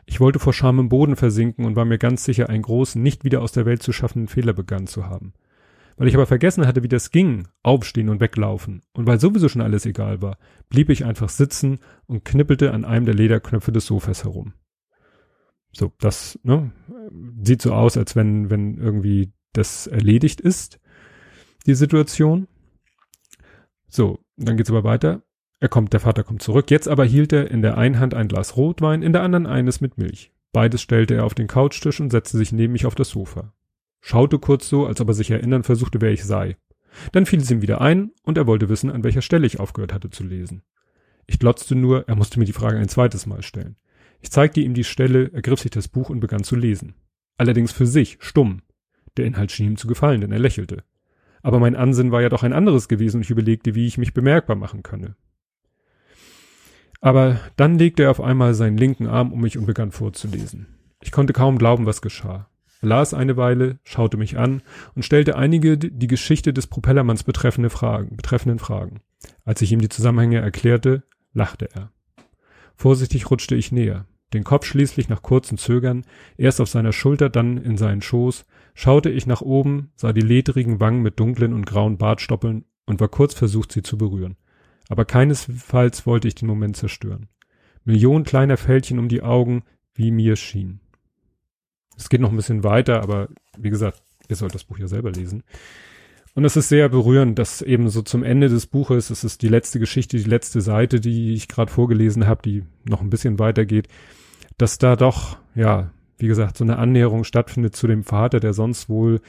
Ich 0.07 0.21
wollte 0.21 0.39
vor 0.39 0.53
Scham 0.53 0.79
im 0.79 0.89
Boden 0.91 1.17
versinken 1.17 1.65
und 1.65 1.77
war 1.77 1.85
mir 1.85 1.99
ganz 1.99 2.25
sicher, 2.25 2.51
einen 2.51 2.63
großen, 2.63 3.03
nicht 3.03 3.25
wieder 3.25 3.41
aus 3.41 3.53
der 3.53 3.65
Welt 3.65 3.83
zu 3.83 3.93
schaffenden 3.93 4.29
Fehler 4.29 4.53
begangen 4.53 4.87
zu 4.87 5.07
haben. 5.07 5.33
Weil 5.97 6.09
ich 6.09 6.15
aber 6.15 6.27
vergessen 6.27 6.67
hatte, 6.67 6.83
wie 6.83 6.89
das 6.89 7.13
ging, 7.13 7.47
aufstehen 7.63 8.09
und 8.09 8.21
weglaufen, 8.21 8.83
und 8.93 9.07
weil 9.07 9.21
sowieso 9.21 9.49
schon 9.49 9.63
alles 9.63 9.87
egal 9.87 10.21
war, 10.21 10.39
blieb 10.69 10.91
ich 10.91 11.05
einfach 11.05 11.29
sitzen 11.29 11.79
und 12.07 12.25
knippelte 12.25 12.73
an 12.73 12.85
einem 12.85 13.07
der 13.07 13.15
Lederknöpfe 13.15 13.71
des 13.71 13.87
Sofas 13.87 14.25
herum. 14.25 14.53
So, 15.73 15.93
das, 16.01 16.39
ne, 16.43 16.73
sieht 17.41 17.63
so 17.63 17.73
aus, 17.73 17.97
als 17.97 18.17
wenn, 18.17 18.51
wenn 18.51 18.77
irgendwie 18.79 19.33
das 19.53 19.87
erledigt 19.87 20.41
ist, 20.41 20.81
die 21.67 21.75
Situation. 21.75 22.49
So, 23.95 24.19
dann 24.37 24.57
geht's 24.57 24.71
aber 24.71 24.83
weiter. 24.83 25.23
Er 25.61 25.69
kommt, 25.69 25.93
der 25.93 26.01
Vater 26.01 26.25
kommt 26.25 26.43
zurück. 26.43 26.69
Jetzt 26.73 26.89
aber 26.89 27.05
hielt 27.05 27.33
er 27.33 27.49
in 27.49 27.63
der 27.63 27.79
einen 27.79 28.01
Hand 28.01 28.13
ein 28.13 28.27
Glas 28.27 28.57
Rotwein, 28.57 29.03
in 29.03 29.13
der 29.13 29.23
anderen 29.23 29.47
eines 29.47 29.81
mit 29.81 29.99
Milch. 29.99 30.33
Beides 30.53 30.83
stellte 30.83 31.15
er 31.15 31.25
auf 31.25 31.35
den 31.35 31.47
Couchtisch 31.47 32.01
und 32.01 32.11
setzte 32.11 32.37
sich 32.37 32.51
neben 32.51 32.73
mich 32.73 32.87
auf 32.87 32.97
das 32.97 33.11
Sofa. 33.11 33.53
Schaute 34.01 34.41
kurz 34.41 34.69
so, 34.69 34.85
als 34.85 35.01
ob 35.01 35.07
er 35.07 35.15
sich 35.15 35.31
erinnern 35.31 35.63
versuchte, 35.63 36.01
wer 36.01 36.11
ich 36.11 36.25
sei. 36.25 36.57
Dann 37.13 37.25
fiel 37.25 37.39
es 37.39 37.53
ihm 37.53 37.63
wieder 37.63 37.81
ein 37.81 38.11
und 38.25 38.37
er 38.37 38.49
wollte 38.49 38.69
wissen, 38.69 38.91
an 38.91 39.05
welcher 39.05 39.23
Stelle 39.23 39.47
ich 39.47 39.61
aufgehört 39.61 39.93
hatte 39.93 40.11
zu 40.11 40.25
lesen. 40.25 40.63
Ich 41.29 41.39
glotzte 41.39 41.77
nur, 41.77 42.09
er 42.09 42.17
musste 42.17 42.41
mir 42.41 42.47
die 42.47 42.53
Frage 42.53 42.79
ein 42.79 42.89
zweites 42.89 43.27
Mal 43.27 43.43
stellen. 43.43 43.77
Ich 44.21 44.33
zeigte 44.33 44.61
ihm 44.61 44.75
die 44.75 44.83
Stelle, 44.83 45.31
ergriff 45.33 45.61
sich 45.61 45.71
das 45.71 45.87
Buch 45.87 46.11
und 46.11 46.19
begann 46.19 46.43
zu 46.43 46.57
lesen. 46.57 46.97
Allerdings 47.39 47.71
für 47.71 47.87
sich, 47.87 48.19
stumm. 48.19 48.63
Der 49.17 49.25
Inhalt 49.25 49.53
schien 49.53 49.67
ihm 49.67 49.77
zu 49.77 49.87
gefallen, 49.87 50.21
denn 50.21 50.33
er 50.33 50.41
lächelte. 50.41 50.83
Aber 51.45 51.61
mein 51.61 51.77
Ansinnen 51.77 52.11
war 52.11 52.23
ja 52.23 52.31
doch 52.31 52.43
ein 52.43 52.55
anderes 52.55 52.89
gewesen 52.89 53.19
und 53.19 53.23
ich 53.23 53.31
überlegte, 53.31 53.75
wie 53.75 53.87
ich 53.87 53.99
mich 53.99 54.15
bemerkbar 54.15 54.57
machen 54.57 54.83
könne. 54.83 55.15
Aber 57.03 57.39
dann 57.57 57.79
legte 57.79 58.05
er 58.05 58.11
auf 58.11 58.23
einmal 58.23 58.55
seinen 58.55 58.79
linken 58.79 59.07
Arm 59.07 59.31
um 59.31 59.43
mich 59.43 59.59
und 59.59 59.67
begann 59.67 59.93
vorzulesen. 59.93 60.69
Ich 61.03 61.13
konnte 61.13 61.35
kaum 61.35 61.59
glauben, 61.59 61.85
was 61.85 62.01
geschah. 62.01 62.49
Er 62.81 62.89
las 62.89 63.13
eine 63.13 63.37
Weile, 63.37 63.79
schaute 63.85 64.17
mich 64.17 64.39
an 64.39 64.63
und 64.95 65.05
stellte 65.05 65.37
einige 65.37 65.77
die 65.77 66.07
Geschichte 66.07 66.55
des 66.55 66.67
Propellermanns 66.67 67.25
betreffende 67.25 67.69
Fragen, 67.69 68.17
betreffenden 68.17 68.59
Fragen. 68.59 69.01
Als 69.45 69.61
ich 69.61 69.71
ihm 69.71 69.83
die 69.83 69.91
Zusammenhänge 69.91 70.41
erklärte, 70.41 71.03
lachte 71.35 71.69
er. 71.75 71.93
Vorsichtig 72.75 73.31
rutschte 73.31 73.55
ich 73.55 73.71
näher, 73.71 74.07
den 74.33 74.45
Kopf 74.45 74.65
schließlich 74.65 75.11
nach 75.11 75.21
kurzem 75.21 75.59
Zögern, 75.59 76.07
erst 76.39 76.63
auf 76.63 76.71
seiner 76.71 76.93
Schulter, 76.93 77.29
dann 77.29 77.59
in 77.59 77.77
seinen 77.77 78.01
Schoß, 78.01 78.47
schaute 78.75 79.11
ich 79.11 79.27
nach 79.27 79.41
oben, 79.41 79.93
sah 79.97 80.13
die 80.13 80.21
ledrigen 80.21 80.81
Wangen 80.81 81.03
mit 81.03 81.19
dunklen 81.19 81.53
und 81.53 81.65
grauen 81.65 81.97
Bartstoppeln 81.97 82.65
und 82.87 83.01
war 83.01 83.09
kurz 83.09 83.35
versucht, 83.35 83.73
sie 83.73 83.83
zu 83.83 83.97
berühren. 83.97 84.37
Aber 84.89 85.05
keinesfalls 85.05 86.07
wollte 86.07 86.29
ich 86.29 86.35
den 86.35 86.49
Moment 86.49 86.77
zerstören. 86.77 87.29
Millionen 87.85 88.25
kleiner 88.25 88.57
Fältchen 88.57 88.99
um 88.99 89.09
die 89.09 89.23
Augen, 89.23 89.63
wie 89.95 90.11
mir 90.11 90.37
schien. 90.37 90.81
Es 91.97 92.09
geht 92.09 92.21
noch 92.21 92.31
ein 92.31 92.37
bisschen 92.37 92.65
weiter, 92.65 93.03
aber 93.03 93.29
wie 93.57 93.71
gesagt, 93.71 94.03
ihr 94.29 94.37
sollt 94.37 94.55
das 94.55 94.65
Buch 94.65 94.79
ja 94.79 94.89
selber 94.89 95.13
lesen. 95.13 95.45
Und 96.35 96.45
es 96.45 96.57
ist 96.57 96.69
sehr 96.69 96.89
berührend, 96.89 97.39
dass 97.39 97.63
eben 97.63 97.89
so 97.89 98.03
zum 98.03 98.25
Ende 98.25 98.49
des 98.49 98.67
Buches, 98.67 99.11
es 99.11 99.23
ist 99.23 99.43
die 99.43 99.49
letzte 99.49 99.79
Geschichte, 99.79 100.17
die 100.17 100.29
letzte 100.29 100.61
Seite, 100.61 101.01
die 101.01 101.33
ich 101.35 101.47
gerade 101.47 101.71
vorgelesen 101.71 102.27
habe, 102.27 102.43
die 102.43 102.65
noch 102.85 103.01
ein 103.01 103.11
bisschen 103.11 103.39
weitergeht, 103.39 103.87
dass 104.59 104.79
da 104.79 104.97
doch, 104.97 105.39
ja, 105.55 105.93
wie 106.19 106.29
gesagt, 106.29 106.57
so 106.57 106.65
eine 106.65 106.79
Annäherung 106.79 107.25
stattfindet 107.25 107.77
zu 107.77 107.87
dem 107.87 108.05
Vater, 108.05 108.41
der 108.41 108.53
sonst 108.53 108.89
wohl, 108.89 109.21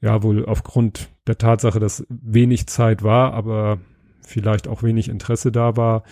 ja, 0.00 0.22
wohl 0.22 0.44
aufgrund 0.44 1.08
der 1.26 1.38
Tatsache, 1.38 1.80
dass 1.80 2.06
wenig 2.08 2.66
Zeit 2.66 3.02
war, 3.02 3.32
aber 3.34 3.78
vielleicht 4.22 4.68
auch 4.68 4.82
wenig 4.82 5.08
Interesse 5.08 5.52
da 5.52 5.76
war, 5.76 6.02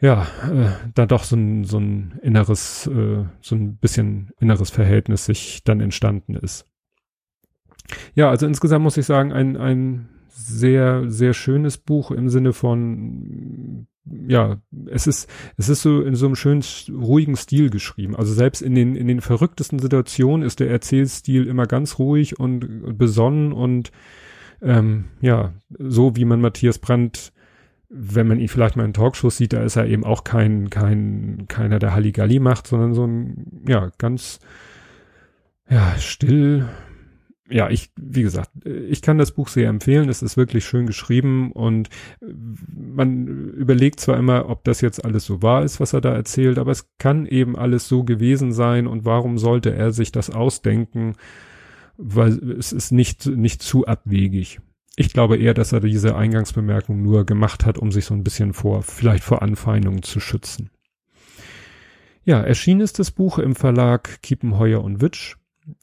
ja, 0.00 0.22
äh, 0.50 0.70
da 0.94 1.06
doch 1.06 1.24
so 1.24 1.36
ein, 1.36 1.64
so 1.64 1.78
ein 1.78 2.18
inneres, 2.22 2.86
äh, 2.86 3.24
so 3.40 3.54
ein 3.54 3.76
bisschen 3.76 4.30
inneres 4.40 4.70
Verhältnis 4.70 5.26
sich 5.26 5.62
dann 5.64 5.80
entstanden 5.80 6.34
ist. 6.34 6.64
Ja, 8.14 8.30
also 8.30 8.46
insgesamt 8.46 8.82
muss 8.82 8.96
ich 8.96 9.04
sagen, 9.04 9.32
ein, 9.32 9.56
ein 9.56 10.08
sehr, 10.28 11.10
sehr 11.10 11.34
schönes 11.34 11.76
Buch 11.76 12.10
im 12.12 12.28
Sinne 12.28 12.52
von, 12.52 13.86
ja, 14.04 14.60
es 14.86 15.06
ist, 15.06 15.28
es 15.56 15.68
ist 15.68 15.82
so 15.82 16.02
in 16.02 16.14
so 16.14 16.26
einem 16.26 16.36
schönen, 16.36 16.64
ruhigen 16.90 17.36
Stil 17.36 17.70
geschrieben. 17.70 18.16
Also 18.16 18.32
selbst 18.32 18.62
in 18.62 18.74
den, 18.74 18.96
in 18.96 19.08
den 19.08 19.20
verrücktesten 19.20 19.78
Situationen 19.78 20.46
ist 20.46 20.60
der 20.60 20.70
Erzählstil 20.70 21.46
immer 21.46 21.66
ganz 21.66 21.98
ruhig 21.98 22.38
und 22.40 22.98
besonnen 22.98 23.52
und, 23.52 23.92
ähm, 24.62 25.06
ja, 25.20 25.52
so 25.78 26.16
wie 26.16 26.24
man 26.24 26.40
Matthias 26.40 26.78
Brandt 26.78 27.32
wenn 27.90 28.28
man 28.28 28.38
ihn 28.38 28.48
vielleicht 28.48 28.76
mal 28.76 28.84
in 28.84 28.92
Talkshows 28.92 29.36
sieht, 29.36 29.52
da 29.52 29.62
ist 29.62 29.74
er 29.74 29.86
eben 29.86 30.04
auch 30.04 30.22
kein, 30.22 30.70
kein, 30.70 31.46
keiner, 31.48 31.80
der 31.80 31.92
Halligalli 31.92 32.38
macht, 32.38 32.68
sondern 32.68 32.94
so 32.94 33.04
ein, 33.04 33.64
ja, 33.66 33.90
ganz, 33.98 34.38
ja, 35.68 35.96
still. 35.98 36.68
Ja, 37.50 37.68
ich, 37.68 37.90
wie 38.00 38.22
gesagt, 38.22 38.50
ich 38.64 39.02
kann 39.02 39.18
das 39.18 39.32
Buch 39.32 39.48
sehr 39.48 39.68
empfehlen. 39.68 40.08
Es 40.08 40.22
ist 40.22 40.36
wirklich 40.36 40.64
schön 40.64 40.86
geschrieben 40.86 41.50
und 41.50 41.88
man 42.20 43.26
überlegt 43.26 43.98
zwar 43.98 44.16
immer, 44.16 44.48
ob 44.48 44.62
das 44.62 44.80
jetzt 44.80 45.04
alles 45.04 45.24
so 45.24 45.42
wahr 45.42 45.64
ist, 45.64 45.80
was 45.80 45.92
er 45.92 46.00
da 46.00 46.14
erzählt, 46.14 46.58
aber 46.58 46.70
es 46.70 46.88
kann 46.98 47.26
eben 47.26 47.56
alles 47.56 47.88
so 47.88 48.04
gewesen 48.04 48.52
sein 48.52 48.86
und 48.86 49.04
warum 49.04 49.36
sollte 49.36 49.74
er 49.74 49.90
sich 49.90 50.12
das 50.12 50.30
ausdenken? 50.30 51.14
Weil 51.96 52.38
es 52.52 52.72
ist 52.72 52.92
nicht, 52.92 53.26
nicht 53.26 53.62
zu 53.62 53.86
abwegig. 53.86 54.60
Ich 54.96 55.12
glaube 55.12 55.36
eher, 55.36 55.54
dass 55.54 55.72
er 55.72 55.80
diese 55.80 56.14
Eingangsbemerkung 56.14 57.02
nur 57.02 57.26
gemacht 57.26 57.66
hat, 57.66 57.78
um 57.78 57.90
sich 57.90 58.04
so 58.04 58.14
ein 58.14 58.24
bisschen 58.24 58.52
vor, 58.52 58.82
vielleicht 58.82 59.24
vor 59.24 59.42
Anfeindungen 59.42 60.02
zu 60.02 60.20
schützen. 60.20 60.70
Ja, 62.22 62.40
erschienen 62.40 62.80
ist 62.80 62.98
das 62.98 63.10
Buch 63.10 63.38
im 63.38 63.56
Verlag 63.56 64.22
Kiepenheuer 64.22 64.84
und 64.84 65.00
Witsch. 65.00 65.36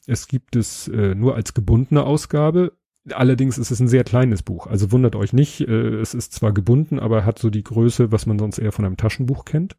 Es 0.07 0.27
gibt 0.27 0.55
es 0.55 0.87
äh, 0.87 1.13
nur 1.13 1.35
als 1.35 1.53
gebundene 1.53 2.03
Ausgabe. 2.03 2.73
Allerdings 3.11 3.57
ist 3.57 3.71
es 3.71 3.79
ein 3.79 3.87
sehr 3.87 4.03
kleines 4.03 4.41
Buch. 4.41 4.65
Also 4.65 4.91
wundert 4.91 5.15
euch 5.15 5.33
nicht. 5.33 5.61
Äh, 5.61 5.99
es 5.99 6.13
ist 6.13 6.33
zwar 6.33 6.53
gebunden, 6.53 6.99
aber 6.99 7.25
hat 7.25 7.37
so 7.37 7.49
die 7.49 7.63
Größe, 7.63 8.11
was 8.11 8.25
man 8.25 8.39
sonst 8.39 8.57
eher 8.57 8.71
von 8.71 8.85
einem 8.85 8.97
Taschenbuch 8.97 9.45
kennt. 9.45 9.77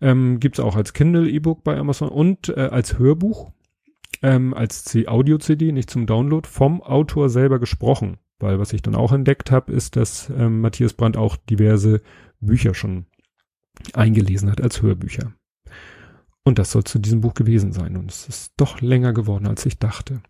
Ähm, 0.00 0.40
gibt 0.40 0.58
es 0.58 0.64
auch 0.64 0.76
als 0.76 0.94
Kindle 0.94 1.28
E-Book 1.28 1.62
bei 1.62 1.76
Amazon 1.76 2.08
und 2.08 2.48
äh, 2.48 2.68
als 2.70 2.98
Hörbuch, 2.98 3.52
ähm, 4.22 4.54
als 4.54 4.96
Audio-CD, 5.06 5.72
nicht 5.72 5.90
zum 5.90 6.06
Download, 6.06 6.48
vom 6.48 6.82
Autor 6.82 7.28
selber 7.28 7.58
gesprochen. 7.58 8.18
Weil 8.38 8.58
was 8.58 8.72
ich 8.72 8.82
dann 8.82 8.94
auch 8.94 9.12
entdeckt 9.12 9.50
habe, 9.50 9.72
ist, 9.72 9.96
dass 9.96 10.30
ähm, 10.30 10.60
Matthias 10.60 10.94
Brandt 10.94 11.16
auch 11.16 11.36
diverse 11.36 12.00
Bücher 12.40 12.74
schon 12.74 13.06
eingelesen 13.92 14.50
hat 14.50 14.60
als 14.60 14.80
Hörbücher. 14.80 15.32
Und 16.48 16.58
das 16.58 16.70
soll 16.70 16.82
zu 16.84 16.98
diesem 16.98 17.20
Buch 17.20 17.34
gewesen 17.34 17.72
sein. 17.72 17.98
Und 17.98 18.10
es 18.10 18.26
ist 18.26 18.54
doch 18.56 18.80
länger 18.80 19.12
geworden, 19.12 19.46
als 19.46 19.66
ich 19.66 19.78
dachte. 19.78 20.22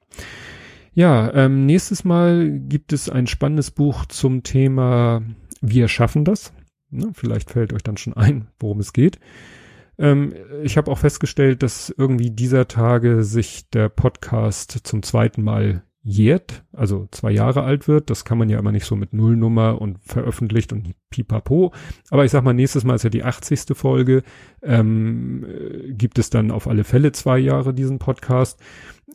Ja, 0.92 1.32
ähm, 1.32 1.64
nächstes 1.64 2.02
Mal 2.04 2.50
gibt 2.50 2.92
es 2.92 3.08
ein 3.08 3.28
spannendes 3.28 3.70
Buch 3.70 4.04
zum 4.06 4.42
Thema 4.42 5.22
Wir 5.60 5.86
schaffen 5.86 6.24
das. 6.24 6.52
Ne, 6.90 7.10
vielleicht 7.12 7.52
fällt 7.52 7.72
euch 7.72 7.84
dann 7.84 7.96
schon 7.96 8.14
ein, 8.14 8.48
worum 8.58 8.80
es 8.80 8.92
geht. 8.92 9.20
Ähm, 9.96 10.34
ich 10.64 10.76
habe 10.76 10.90
auch 10.90 10.98
festgestellt, 10.98 11.62
dass 11.62 11.94
irgendwie 11.96 12.30
dieser 12.30 12.66
Tage 12.66 13.22
sich 13.22 13.70
der 13.70 13.88
Podcast 13.88 14.80
zum 14.82 15.04
zweiten 15.04 15.44
Mal 15.44 15.84
jährt, 16.08 16.64
also 16.72 17.06
zwei 17.10 17.30
Jahre 17.30 17.62
alt 17.64 17.86
wird. 17.86 18.08
Das 18.08 18.24
kann 18.24 18.38
man 18.38 18.48
ja 18.48 18.58
immer 18.58 18.72
nicht 18.72 18.86
so 18.86 18.96
mit 18.96 19.12
Nullnummer 19.12 19.78
und 19.80 19.98
veröffentlicht 20.00 20.72
und 20.72 20.94
pipapo. 21.10 21.72
Aber 22.10 22.24
ich 22.24 22.30
sag 22.30 22.42
mal, 22.44 22.54
nächstes 22.54 22.82
Mal 22.84 22.94
ist 22.94 23.02
ja 23.02 23.10
die 23.10 23.24
80. 23.24 23.76
Folge. 23.76 24.22
Ähm, 24.62 25.46
gibt 25.90 26.18
es 26.18 26.30
dann 26.30 26.50
auf 26.50 26.66
alle 26.66 26.84
Fälle 26.84 27.12
zwei 27.12 27.38
Jahre 27.38 27.74
diesen 27.74 27.98
Podcast. 27.98 28.58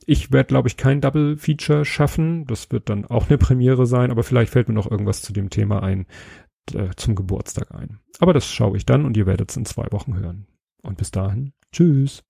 Ich 0.05 0.31
werde, 0.31 0.47
glaube 0.47 0.67
ich, 0.67 0.77
kein 0.77 1.01
Double 1.01 1.35
Feature 1.35 1.83
schaffen. 1.83 2.45
Das 2.45 2.71
wird 2.71 2.89
dann 2.89 3.05
auch 3.05 3.27
eine 3.27 3.39
Premiere 3.39 3.87
sein, 3.87 4.11
aber 4.11 4.21
vielleicht 4.21 4.51
fällt 4.51 4.67
mir 4.67 4.75
noch 4.75 4.89
irgendwas 4.89 5.23
zu 5.23 5.33
dem 5.33 5.49
Thema 5.49 5.81
ein, 5.81 6.05
äh, 6.75 6.89
zum 6.95 7.15
Geburtstag 7.15 7.73
ein. 7.73 7.99
Aber 8.19 8.33
das 8.33 8.45
schaue 8.45 8.77
ich 8.77 8.85
dann 8.85 9.05
und 9.05 9.17
ihr 9.17 9.25
werdet 9.25 9.49
es 9.49 9.57
in 9.57 9.65
zwei 9.65 9.87
Wochen 9.91 10.15
hören. 10.15 10.45
Und 10.83 10.97
bis 10.97 11.09
dahin, 11.09 11.53
tschüss. 11.71 12.23